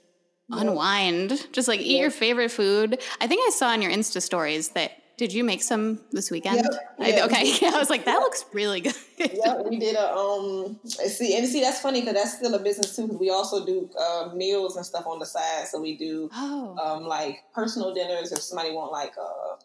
unwind. 0.49 1.47
Just 1.51 1.67
like 1.67 1.79
eat 1.79 1.99
your 1.99 2.11
favorite 2.11 2.51
food. 2.51 3.01
I 3.19 3.27
think 3.27 3.41
I 3.47 3.51
saw 3.51 3.73
in 3.73 3.81
your 3.81 3.91
Insta 3.91 4.21
stories 4.21 4.69
that 4.69 5.00
did 5.21 5.33
you 5.33 5.43
make 5.43 5.61
some 5.61 5.99
this 6.11 6.31
weekend? 6.31 6.55
Yep. 6.55 6.95
I, 6.99 7.21
okay, 7.25 7.53
yeah, 7.61 7.75
I 7.75 7.77
was 7.77 7.91
like, 7.91 8.05
that 8.05 8.17
looks 8.21 8.43
really 8.53 8.81
good. 8.81 8.95
yeah, 9.19 9.61
we 9.61 9.77
did 9.77 9.95
a 9.95 10.11
um. 10.15 10.79
See, 10.83 11.37
and 11.37 11.47
see, 11.47 11.61
that's 11.61 11.79
funny 11.79 12.01
because 12.01 12.15
that's 12.15 12.37
still 12.37 12.55
a 12.55 12.59
business 12.59 12.95
too. 12.95 13.03
Because 13.03 13.19
we 13.19 13.29
also 13.29 13.63
do 13.63 13.87
uh, 13.99 14.29
meals 14.33 14.77
and 14.77 14.83
stuff 14.83 15.05
on 15.05 15.19
the 15.19 15.27
side. 15.27 15.67
So 15.67 15.79
we 15.79 15.95
do 15.95 16.27
oh. 16.33 16.75
um 16.75 17.03
like 17.03 17.37
personal 17.53 17.93
dinners 17.93 18.31
if 18.31 18.39
somebody 18.39 18.71
want 18.71 18.91
like 18.91 19.13
uh 19.15 19.57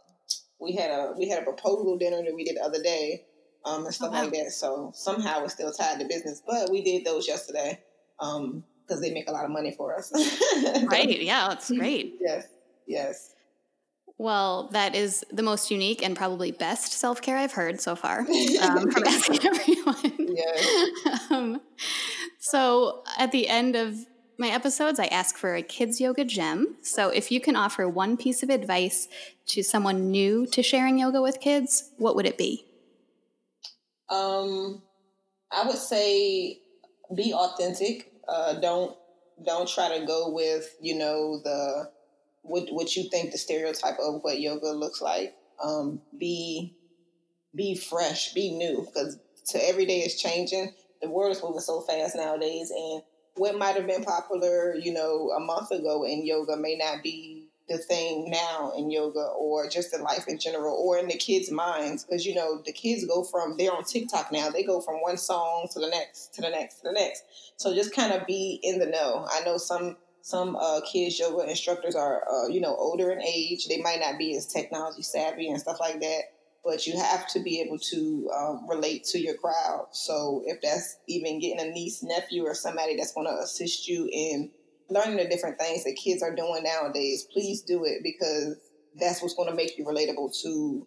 we 0.60 0.74
had 0.74 0.90
a 0.90 1.14
we 1.16 1.26
had 1.26 1.40
a 1.40 1.44
proposal 1.44 1.96
dinner 1.96 2.22
that 2.22 2.34
we 2.34 2.44
did 2.44 2.56
the 2.56 2.62
other 2.62 2.82
day 2.82 3.24
um 3.64 3.86
and 3.86 3.94
stuff 3.94 4.10
oh, 4.10 4.12
wow. 4.12 4.24
like 4.24 4.32
that. 4.32 4.50
So 4.50 4.92
somehow 4.94 5.42
it's 5.44 5.54
still 5.54 5.72
tied 5.72 6.00
to 6.00 6.04
business, 6.06 6.42
but 6.46 6.70
we 6.70 6.82
did 6.82 7.06
those 7.06 7.26
yesterday 7.26 7.80
um 8.20 8.62
because 8.86 9.00
they 9.00 9.10
make 9.10 9.30
a 9.30 9.32
lot 9.32 9.46
of 9.46 9.50
money 9.50 9.72
for 9.74 9.96
us. 9.96 10.12
right? 10.84 11.22
Yeah, 11.22 11.48
that's 11.48 11.70
great. 11.70 12.18
Yes. 12.20 12.44
Yes. 12.86 13.35
Well, 14.18 14.68
that 14.72 14.94
is 14.94 15.24
the 15.30 15.42
most 15.42 15.70
unique 15.70 16.02
and 16.02 16.16
probably 16.16 16.50
best 16.50 16.92
self 16.92 17.20
care 17.20 17.36
I've 17.36 17.52
heard 17.52 17.80
so 17.80 17.94
far 17.94 18.20
um, 18.62 18.90
from 18.90 19.04
asking 19.06 19.40
everyone. 19.44 20.34
Yeah. 20.34 21.18
um, 21.30 21.60
so 22.38 23.02
at 23.18 23.32
the 23.32 23.48
end 23.48 23.76
of 23.76 24.06
my 24.38 24.48
episodes, 24.48 24.98
I 24.98 25.06
ask 25.06 25.36
for 25.36 25.54
a 25.54 25.62
kids 25.62 26.00
yoga 26.00 26.24
gem. 26.24 26.76
So 26.82 27.08
if 27.08 27.30
you 27.30 27.40
can 27.40 27.56
offer 27.56 27.88
one 27.88 28.16
piece 28.16 28.42
of 28.42 28.50
advice 28.50 29.08
to 29.48 29.62
someone 29.62 30.10
new 30.10 30.46
to 30.46 30.62
sharing 30.62 30.98
yoga 30.98 31.20
with 31.20 31.40
kids, 31.40 31.90
what 31.98 32.16
would 32.16 32.26
it 32.26 32.38
be? 32.38 32.64
Um, 34.08 34.82
I 35.50 35.66
would 35.66 35.78
say 35.78 36.60
be 37.14 37.32
authentic. 37.34 38.12
Uh, 38.28 38.54
don't 38.54 38.96
don't 39.44 39.68
try 39.68 39.98
to 39.98 40.06
go 40.06 40.30
with 40.30 40.74
you 40.80 40.96
know 40.96 41.40
the 41.42 41.90
what 42.46 42.68
what 42.70 42.96
you 42.96 43.08
think 43.10 43.32
the 43.32 43.38
stereotype 43.38 43.98
of 43.98 44.22
what 44.22 44.40
yoga 44.40 44.70
looks 44.70 45.00
like. 45.00 45.34
Um, 45.62 46.00
be 46.18 46.76
be 47.54 47.74
fresh, 47.74 48.32
be 48.34 48.56
new, 48.56 48.86
because 48.86 49.18
to 49.48 49.68
every 49.68 49.86
day 49.86 50.00
is 50.00 50.20
changing. 50.20 50.74
The 51.02 51.10
world 51.10 51.32
is 51.32 51.42
moving 51.42 51.60
so 51.60 51.80
fast 51.80 52.16
nowadays, 52.16 52.70
and 52.70 53.02
what 53.36 53.58
might 53.58 53.76
have 53.76 53.86
been 53.86 54.04
popular, 54.04 54.74
you 54.74 54.92
know, 54.92 55.30
a 55.36 55.40
month 55.40 55.70
ago 55.70 56.04
in 56.04 56.24
yoga 56.24 56.56
may 56.56 56.76
not 56.76 57.02
be 57.02 57.48
the 57.68 57.78
thing 57.78 58.30
now 58.30 58.72
in 58.76 58.90
yoga 58.90 59.32
or 59.36 59.68
just 59.68 59.92
in 59.92 60.00
life 60.02 60.28
in 60.28 60.38
general 60.38 60.74
or 60.74 60.98
in 60.98 61.08
the 61.08 61.16
kids' 61.16 61.50
minds. 61.50 62.04
Because, 62.04 62.24
you 62.24 62.34
know, 62.34 62.62
the 62.64 62.72
kids 62.72 63.04
go 63.04 63.24
from, 63.24 63.56
they're 63.56 63.72
on 63.72 63.84
TikTok 63.84 64.30
now, 64.30 64.50
they 64.50 64.62
go 64.62 64.80
from 64.80 64.96
one 64.96 65.16
song 65.16 65.68
to 65.72 65.80
the 65.80 65.88
next, 65.88 66.34
to 66.34 66.42
the 66.42 66.50
next, 66.50 66.76
to 66.76 66.82
the 66.84 66.92
next. 66.92 67.24
So 67.56 67.74
just 67.74 67.94
kind 67.94 68.12
of 68.12 68.26
be 68.26 68.60
in 68.62 68.78
the 68.78 68.86
know. 68.86 69.26
I 69.30 69.40
know 69.44 69.58
some 69.58 69.96
some 70.26 70.56
uh, 70.56 70.80
kids 70.80 71.20
yoga 71.20 71.48
instructors 71.48 71.94
are 71.94 72.24
uh, 72.28 72.48
you 72.48 72.60
know 72.60 72.74
older 72.74 73.12
in 73.12 73.22
age. 73.22 73.68
They 73.68 73.80
might 73.80 74.00
not 74.00 74.18
be 74.18 74.36
as 74.36 74.44
technology 74.44 75.02
savvy 75.02 75.48
and 75.48 75.60
stuff 75.60 75.78
like 75.78 76.00
that 76.00 76.22
but 76.64 76.84
you 76.84 76.98
have 76.98 77.28
to 77.28 77.38
be 77.38 77.60
able 77.60 77.78
to 77.78 78.28
um, 78.36 78.68
relate 78.68 79.04
to 79.04 79.20
your 79.20 79.34
crowd. 79.34 79.86
So 79.92 80.42
if 80.46 80.60
that's 80.60 80.96
even 81.06 81.38
getting 81.38 81.60
a 81.60 81.70
niece 81.70 82.02
nephew 82.02 82.44
or 82.44 82.54
somebody 82.54 82.96
that's 82.96 83.12
going 83.12 83.28
to 83.28 83.40
assist 83.40 83.86
you 83.86 84.10
in 84.12 84.50
learning 84.90 85.18
the 85.18 85.28
different 85.28 85.60
things 85.60 85.84
that 85.84 85.94
kids 85.94 86.24
are 86.24 86.34
doing 86.34 86.64
nowadays 86.64 87.28
please 87.32 87.62
do 87.62 87.84
it 87.84 88.02
because 88.02 88.56
that's 88.98 89.22
what's 89.22 89.34
going 89.34 89.48
to 89.48 89.54
make 89.54 89.78
you 89.78 89.84
relatable 89.84 90.36
to 90.42 90.84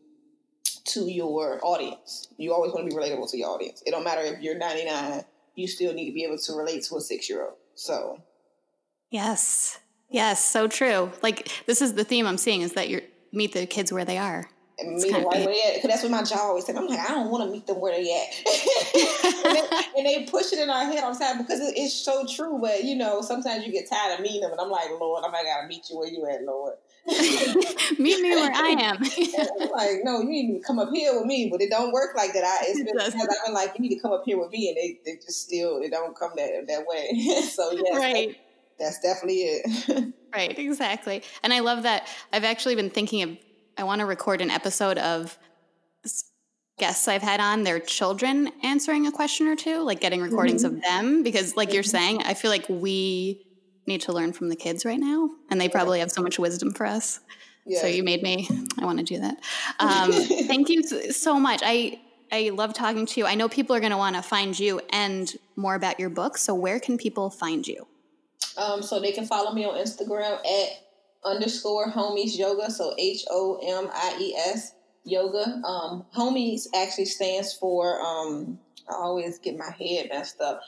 to 0.84 1.10
your 1.10 1.62
audience. 1.63 2.28
You 2.38 2.54
always 2.54 2.73
want 2.73 2.89
to 2.89 2.93
be 2.93 3.02
relatable 3.02 3.32
to 3.32 3.38
your 3.38 3.52
audience. 3.52 3.82
It 3.86 3.91
don't 3.91 4.04
matter 4.04 4.21
if 4.21 4.41
you're 4.41 4.58
99 4.58 5.23
you 5.56 5.67
still 5.67 5.93
need 5.93 6.08
to 6.08 6.13
be 6.13 6.25
able 6.25 6.38
to 6.38 6.54
relate 6.54 6.84
to 6.84 6.95
a 6.97 7.02
six 7.02 7.30
year 7.30 7.43
old 7.43 7.56
so 7.75 8.21
Yes. 9.10 9.80
Yes, 10.10 10.43
so 10.43 10.67
true. 10.67 11.12
Like 11.22 11.50
this 11.65 11.82
is 11.82 11.93
the 11.93 12.04
theme 12.04 12.26
I'm 12.26 12.38
seeing 12.38 12.62
is 12.62 12.74
that 12.74 12.89
you 12.89 13.02
meet 13.32 13.54
the 13.54 13.65
kids 13.65 13.91
where 13.91 14.06
they 14.06 14.17
are. 14.17 14.50
And 14.80 14.95
meet 14.95 15.12
them 15.12 15.26
right 15.26 15.45
where 15.45 15.48
they 15.48 15.62
at. 15.63 15.76
Because 15.76 15.89
that's 15.89 16.04
what 16.04 16.12
my 16.12 16.24
job 16.24 16.39
always 16.39 16.65
said. 16.65 16.78
I'm 16.78 16.88
like, 16.88 17.00
I 17.00 17.10
don't 17.10 17.30
want 17.30 17.43
to 17.43 17.52
meet 17.52 17.67
them 17.67 17.82
where 17.82 17.93
they 17.93 18.10
at. 18.13 19.45
and, 19.45 19.56
they, 19.56 19.78
and, 19.98 20.06
they, 20.06 20.32
push 20.32 20.54
it 20.54 20.60
in 20.60 20.69
our 20.69 20.86
head 20.86 21.04
all 21.04 21.13
the 21.13 21.19
time 21.19 21.38
because 21.38 21.60
it, 21.60 21.74
it's 21.76 21.93
so 21.93 22.26
true. 22.26 22.60
But 22.62 22.86
you 22.86 22.95
know, 22.95 23.22
sometimes 23.22 23.65
you 23.65 23.74
get 23.74 23.89
tired 23.89 24.15
of 24.15 24.22
meeting 24.22 24.41
them, 24.41 24.52
and 24.52 24.62
I'm 24.62 24.69
like, 24.69 24.89
Lord, 25.00 25.24
i'm 25.26 25.32
gotta 25.32 25.67
meet 25.67 25.89
you 25.89 25.98
where 25.98 26.08
you 26.08 26.26
at, 26.28 26.43
Lord. 26.43 26.76
meet 28.00 28.22
me 28.22 28.30
where 28.30 28.52
I 28.54 28.76
am. 28.80 28.98
I'm 29.04 29.69
like, 29.72 30.00
no, 30.04 30.22
you 30.22 30.30
need 30.30 30.60
to 30.60 30.63
come 30.65 30.80
up 30.80 30.89
here 30.93 31.13
with 31.17 31.26
me, 31.26 31.50
but 31.52 31.62
it 31.62 31.69
don't 31.69 31.91
work 31.91 32.15
like 32.15 32.34
that. 32.34 32.43
I, 32.43 32.65
it's 32.67 32.80
been, 32.80 32.98
it 32.98 33.02
I've 33.02 33.45
been 33.45 33.54
like, 33.54 33.74
you 33.78 33.82
need 33.82 33.95
to 33.95 34.02
come 34.02 34.12
up 34.12 34.24
here 34.26 34.39
with 34.39 34.52
me, 34.52 34.69
and 34.69 34.78
they, 34.78 35.00
they 35.04 35.15
just 35.17 35.41
still, 35.41 35.82
it 35.82 35.91
don't 35.91 36.17
come 36.17 36.32
that 36.38 36.67
that 36.67 36.86
way. 36.88 37.19
so 37.41 37.72
yes, 37.72 37.98
right 37.98 38.38
that's 38.80 39.00
definitely 39.00 39.42
it. 39.42 40.13
right, 40.34 40.58
exactly. 40.58 41.24
And 41.44 41.54
I 41.54 41.60
love 41.60 41.84
that. 41.84 42.08
I've 42.32 42.44
actually 42.44 42.76
been 42.76 42.89
thinking 42.89 43.24
of, 43.24 43.38
I 43.78 43.84
want 43.84 44.00
to 44.00 44.06
record 44.06 44.42
an 44.42 44.50
episode 44.50 44.98
of 44.98 45.38
guests 46.78 47.08
I've 47.08 47.22
had 47.22 47.39
on 47.39 47.63
their 47.63 47.80
children 47.80 48.52
answering 48.63 49.06
a 49.06 49.12
question 49.12 49.48
or 49.48 49.56
two, 49.56 49.82
like 49.82 50.00
getting 50.00 50.22
recordings 50.22 50.63
mm-hmm. 50.63 50.78
of 50.78 50.82
them. 50.82 51.24
Because, 51.24 51.56
like 51.56 51.70
mm-hmm. 51.70 51.76
you're 51.76 51.84
saying, 51.84 52.24
I 52.24 52.34
feel 52.34 52.52
like 52.52 52.65
we 52.70 53.46
need 53.86 54.02
to 54.02 54.13
learn 54.13 54.34
from 54.34 54.50
the 54.50 54.56
kids 54.56 54.86
right 54.86 55.00
now, 55.00 55.30
and 55.50 55.60
they 55.60 55.68
probably 55.68 56.00
have 56.00 56.12
so 56.12 56.22
much 56.22 56.39
wisdom 56.39 56.72
for 56.72 56.86
us. 56.86 57.20
Yeah. 57.65 57.82
So 57.82 57.88
you 57.88 58.04
made 58.04 58.24
me. 58.24 58.48
I 58.80 58.86
want 58.86 59.00
to 59.00 59.04
do 59.04 59.20
that. 59.20 59.38
Um, 59.80 60.12
thank 60.12 60.70
you 60.70 60.84
so 60.84 61.39
much. 61.39 61.62
I 61.63 62.02
I 62.32 62.50
love 62.50 62.74
talking 62.74 63.06
to 63.06 63.20
you. 63.20 63.26
I 63.26 63.36
know 63.36 63.48
people 63.48 63.76
are 63.76 63.80
going 63.80 63.92
to 63.92 63.98
want 63.98 64.15
to 64.15 64.22
find 64.22 64.58
you 64.58 64.82
and 64.89 65.32
more 65.56 65.76
about 65.76 66.00
your 66.00 66.10
book. 66.10 66.38
So 66.38 66.54
where 66.54 66.80
can 66.80 66.98
people 66.98 67.30
find 67.30 67.65
you? 67.68 67.88
Um, 68.58 68.82
so 68.82 69.00
they 69.00 69.12
can 69.12 69.26
follow 69.26 69.54
me 69.54 69.66
on 69.66 69.76
Instagram 69.76 70.40
at 70.46 70.70
underscore 71.24 71.92
homies 71.92 72.38
yoga. 72.38 72.72
So 72.72 72.94
H 72.98 73.26
O 73.30 73.60
M 73.64 73.90
I 73.94 74.18
E 74.20 74.36
S 74.36 74.74
yoga. 75.04 75.62
Um, 75.66 76.06
homies 76.16 76.68
actually 76.76 77.06
stands 77.06 77.54
for, 77.54 78.00
um, 78.02 78.60
I 78.90 78.96
always 78.96 79.40
get 79.40 79.58
my 79.58 79.72
head 79.72 80.10
messed 80.10 80.42
up. 80.42 80.62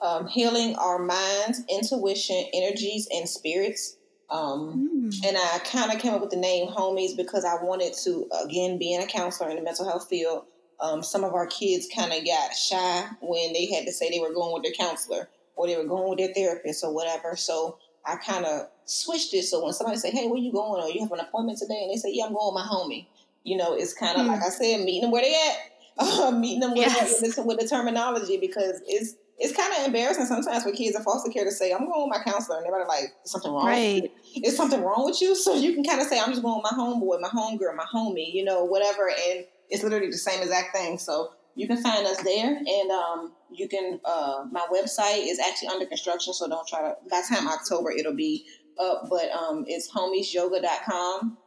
Um, 0.00 0.26
healing 0.26 0.74
our 0.76 0.98
minds, 0.98 1.62
intuition, 1.70 2.44
energies, 2.52 3.08
and 3.10 3.26
spirits. 3.26 3.96
Um, 4.28 5.10
mm. 5.10 5.26
And 5.26 5.36
I 5.38 5.58
kind 5.64 5.90
of 5.90 5.98
came 6.00 6.12
up 6.12 6.20
with 6.20 6.30
the 6.30 6.36
name 6.36 6.68
homies 6.68 7.16
because 7.16 7.46
I 7.46 7.62
wanted 7.62 7.94
to, 8.04 8.28
again, 8.44 8.76
being 8.76 9.00
a 9.00 9.06
counselor 9.06 9.48
in 9.48 9.56
the 9.56 9.62
mental 9.62 9.86
health 9.86 10.08
field, 10.08 10.44
um, 10.80 11.02
some 11.02 11.24
of 11.24 11.32
our 11.32 11.46
kids 11.46 11.88
kind 11.94 12.12
of 12.12 12.26
got 12.26 12.54
shy 12.54 13.06
when 13.22 13.54
they 13.54 13.66
had 13.72 13.86
to 13.86 13.92
say 13.92 14.10
they 14.10 14.20
were 14.20 14.34
going 14.34 14.52
with 14.52 14.64
their 14.64 14.72
counselor 14.72 15.30
or 15.56 15.66
they 15.66 15.76
were 15.76 15.84
going 15.84 16.08
with 16.08 16.18
their 16.18 16.32
therapist 16.32 16.84
or 16.84 16.94
whatever. 16.94 17.34
So 17.36 17.78
I 18.04 18.16
kind 18.16 18.44
of 18.44 18.68
switched 18.84 19.34
it. 19.34 19.42
So 19.44 19.64
when 19.64 19.72
somebody 19.72 19.98
say, 19.98 20.10
"Hey, 20.10 20.28
where 20.28 20.38
you 20.38 20.52
going?" 20.52 20.82
or 20.82 20.88
"You 20.88 21.00
have 21.00 21.12
an 21.12 21.20
appointment 21.20 21.58
today," 21.58 21.82
and 21.82 21.90
they 21.90 21.96
say, 21.96 22.10
"Yeah, 22.12 22.26
I'm 22.26 22.34
going 22.34 22.54
with 22.54 22.62
my 22.62 22.68
homie," 22.68 23.06
you 23.42 23.56
know, 23.56 23.74
it's 23.74 23.94
kind 23.94 24.16
of 24.16 24.26
mm. 24.26 24.28
like 24.28 24.42
I 24.42 24.48
said, 24.48 24.80
meeting 24.80 25.02
them 25.02 25.10
where 25.10 25.22
they 25.22 25.34
at, 25.34 25.72
uh, 25.98 26.30
meeting 26.30 26.60
them 26.60 26.72
with, 26.72 26.80
yes. 26.80 27.22
with, 27.22 27.36
the, 27.36 27.42
with 27.42 27.58
the 27.58 27.66
terminology 27.68 28.38
because 28.38 28.82
it's 28.86 29.14
it's 29.38 29.54
kind 29.54 29.70
of 29.78 29.86
embarrassing 29.86 30.24
sometimes 30.24 30.62
for 30.62 30.72
kids 30.72 30.96
in 30.96 31.02
foster 31.02 31.30
care 31.30 31.44
to 31.44 31.50
say, 31.50 31.72
"I'm 31.72 31.86
going 31.86 32.08
with 32.08 32.18
my 32.18 32.24
counselor," 32.24 32.58
and 32.58 32.66
they're 32.66 32.86
like, 32.86 33.12
"Something 33.24 33.52
wrong." 33.52 33.66
Right. 33.66 34.10
Is 34.42 34.56
something 34.56 34.82
wrong 34.82 35.04
with 35.04 35.20
you? 35.20 35.34
So 35.34 35.54
you 35.54 35.74
can 35.74 35.84
kind 35.84 36.00
of 36.00 36.06
say, 36.06 36.18
"I'm 36.18 36.30
just 36.30 36.42
going 36.42 36.62
with 36.62 36.70
my 36.70 36.76
homeboy, 36.76 37.20
my 37.20 37.28
homegirl, 37.28 37.76
my 37.76 37.84
homie," 37.84 38.32
you 38.32 38.44
know, 38.44 38.64
whatever, 38.64 39.08
and 39.08 39.44
it's 39.68 39.82
literally 39.82 40.10
the 40.10 40.16
same 40.16 40.42
exact 40.42 40.74
thing. 40.74 40.98
So 40.98 41.32
you 41.54 41.66
can 41.66 41.76
find 41.76 42.06
us 42.06 42.22
there, 42.22 42.56
and 42.56 42.90
um, 42.90 43.32
you 43.50 43.68
can. 43.68 44.00
Uh, 44.04 44.44
my 44.50 44.66
website 44.72 45.26
is 45.26 45.38
actually 45.38 45.68
under 45.68 45.86
construction, 45.86 46.32
so 46.32 46.48
don't 46.48 46.66
try 46.66 46.80
to. 46.82 46.96
By 47.10 47.22
time 47.28 47.48
October, 47.48 47.90
it'll 47.90 48.14
be 48.14 48.46
up. 48.78 49.08
But 49.08 49.30
um, 49.30 49.64
it's 49.66 49.90
homiesyoga.com, 49.90 51.38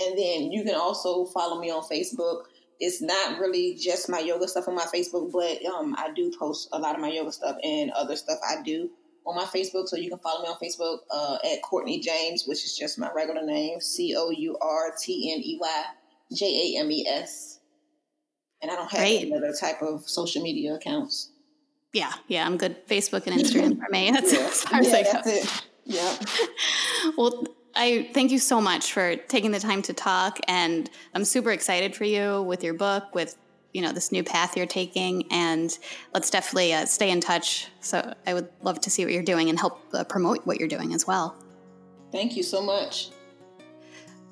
and 0.00 0.18
then 0.18 0.52
you 0.52 0.64
can 0.64 0.74
also 0.74 1.26
follow 1.26 1.60
me 1.60 1.70
on 1.70 1.82
Facebook. 1.82 2.44
It's 2.78 3.02
not 3.02 3.38
really 3.38 3.74
just 3.74 4.08
my 4.08 4.20
yoga 4.20 4.48
stuff 4.48 4.66
on 4.66 4.74
my 4.74 4.86
Facebook, 4.86 5.30
but 5.32 5.64
um, 5.66 5.94
I 5.98 6.12
do 6.12 6.32
post 6.38 6.68
a 6.72 6.78
lot 6.78 6.94
of 6.94 7.00
my 7.00 7.10
yoga 7.10 7.30
stuff 7.30 7.56
and 7.62 7.90
other 7.90 8.16
stuff 8.16 8.38
I 8.48 8.62
do 8.62 8.90
on 9.26 9.36
my 9.36 9.44
Facebook. 9.44 9.88
So 9.88 9.96
you 9.96 10.08
can 10.08 10.18
follow 10.18 10.42
me 10.42 10.48
on 10.48 10.56
Facebook 10.56 11.00
uh, 11.10 11.38
at 11.44 11.62
Courtney 11.62 12.00
James, 12.00 12.44
which 12.46 12.64
is 12.64 12.76
just 12.76 12.98
my 12.98 13.10
regular 13.14 13.44
name, 13.44 13.80
C 13.80 14.14
O 14.16 14.30
U 14.30 14.56
R 14.60 14.94
T 14.98 15.32
N 15.32 15.40
E 15.42 15.58
Y 15.60 15.84
J 16.34 16.46
A 16.46 16.80
M 16.80 16.90
E 16.90 17.06
S. 17.06 17.60
And 18.62 18.70
I 18.70 18.76
don't 18.76 18.90
have 18.90 19.00
Great. 19.00 19.22
any 19.22 19.34
other 19.34 19.52
type 19.58 19.80
of 19.82 20.08
social 20.08 20.42
media 20.42 20.74
accounts. 20.74 21.29
Yeah, 21.92 22.12
yeah, 22.28 22.46
I'm 22.46 22.56
good. 22.56 22.86
Facebook 22.86 23.26
and 23.26 23.40
Instagram 23.40 23.78
for 23.78 23.90
me. 23.90 24.10
That's 24.14 24.32
yeah. 24.32 24.40
as 24.40 24.62
far 24.62 24.80
as 24.80 24.88
yeah, 24.88 24.96
I 24.96 25.02
go. 25.02 25.12
That's 25.12 25.26
it. 25.26 25.66
Yeah. 25.84 26.16
well, 27.16 27.46
I 27.74 28.08
thank 28.12 28.30
you 28.30 28.38
so 28.38 28.60
much 28.60 28.92
for 28.92 29.16
taking 29.16 29.50
the 29.50 29.60
time 29.60 29.82
to 29.82 29.92
talk, 29.92 30.38
and 30.48 30.88
I'm 31.14 31.24
super 31.24 31.50
excited 31.50 31.94
for 31.96 32.04
you 32.04 32.42
with 32.42 32.62
your 32.62 32.74
book, 32.74 33.14
with 33.14 33.36
you 33.72 33.82
know 33.82 33.92
this 33.92 34.12
new 34.12 34.22
path 34.22 34.56
you're 34.56 34.66
taking, 34.66 35.24
and 35.30 35.76
let's 36.14 36.30
definitely 36.30 36.74
uh, 36.74 36.86
stay 36.86 37.10
in 37.10 37.20
touch. 37.20 37.68
So 37.80 38.14
I 38.26 38.34
would 38.34 38.48
love 38.62 38.80
to 38.82 38.90
see 38.90 39.04
what 39.04 39.12
you're 39.12 39.22
doing 39.22 39.48
and 39.48 39.58
help 39.58 39.80
uh, 39.92 40.04
promote 40.04 40.46
what 40.46 40.58
you're 40.58 40.68
doing 40.68 40.94
as 40.94 41.06
well. 41.06 41.36
Thank 42.12 42.36
you 42.36 42.42
so 42.42 42.60
much. 42.62 43.10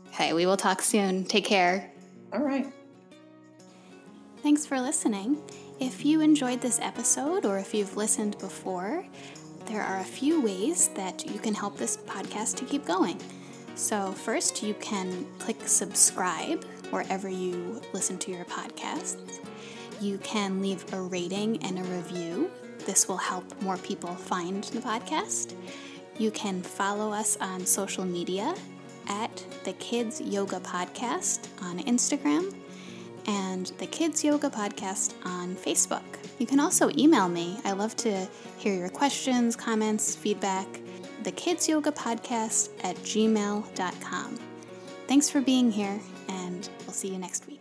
Okay, 0.08 0.32
we 0.32 0.46
will 0.46 0.56
talk 0.56 0.82
soon. 0.82 1.24
Take 1.24 1.44
care. 1.44 1.90
All 2.32 2.40
right. 2.40 2.66
Thanks 4.42 4.66
for 4.66 4.80
listening. 4.80 5.38
If 5.80 6.04
you 6.04 6.20
enjoyed 6.20 6.60
this 6.60 6.80
episode 6.82 7.46
or 7.46 7.56
if 7.56 7.72
you've 7.72 7.96
listened 7.96 8.36
before, 8.38 9.04
there 9.66 9.80
are 9.80 10.00
a 10.00 10.04
few 10.04 10.40
ways 10.40 10.88
that 10.96 11.24
you 11.24 11.38
can 11.38 11.54
help 11.54 11.76
this 11.76 11.96
podcast 11.98 12.56
to 12.56 12.64
keep 12.64 12.84
going. 12.84 13.20
So, 13.76 14.10
first, 14.10 14.60
you 14.60 14.74
can 14.74 15.24
click 15.38 15.56
subscribe 15.66 16.64
wherever 16.90 17.28
you 17.28 17.80
listen 17.92 18.18
to 18.18 18.32
your 18.32 18.44
podcasts. 18.46 19.38
You 20.00 20.18
can 20.18 20.60
leave 20.60 20.92
a 20.92 21.00
rating 21.00 21.62
and 21.62 21.78
a 21.78 21.84
review. 21.84 22.50
This 22.84 23.06
will 23.06 23.16
help 23.16 23.44
more 23.62 23.76
people 23.76 24.16
find 24.16 24.64
the 24.64 24.80
podcast. 24.80 25.54
You 26.18 26.32
can 26.32 26.60
follow 26.60 27.12
us 27.12 27.36
on 27.40 27.64
social 27.64 28.04
media 28.04 28.56
at 29.06 29.44
the 29.62 29.74
Kids 29.74 30.20
Yoga 30.20 30.58
Podcast 30.58 31.46
on 31.62 31.78
Instagram 31.78 32.57
and 33.28 33.66
the 33.78 33.86
Kids 33.86 34.24
Yoga 34.24 34.50
Podcast 34.50 35.14
on 35.24 35.54
Facebook. 35.54 36.02
You 36.38 36.46
can 36.46 36.58
also 36.58 36.90
email 36.96 37.28
me. 37.28 37.58
I 37.64 37.72
love 37.72 37.94
to 37.96 38.26
hear 38.56 38.74
your 38.74 38.88
questions, 38.88 39.54
comments, 39.54 40.16
feedback. 40.16 40.66
The 41.22 41.32
Kids 41.32 41.68
Yoga 41.68 41.92
Podcast 41.92 42.70
at 42.82 42.96
gmail.com. 42.96 44.38
Thanks 45.06 45.30
for 45.30 45.40
being 45.40 45.70
here, 45.70 46.00
and 46.28 46.68
we'll 46.80 46.94
see 46.94 47.08
you 47.08 47.18
next 47.18 47.46
week. 47.46 47.57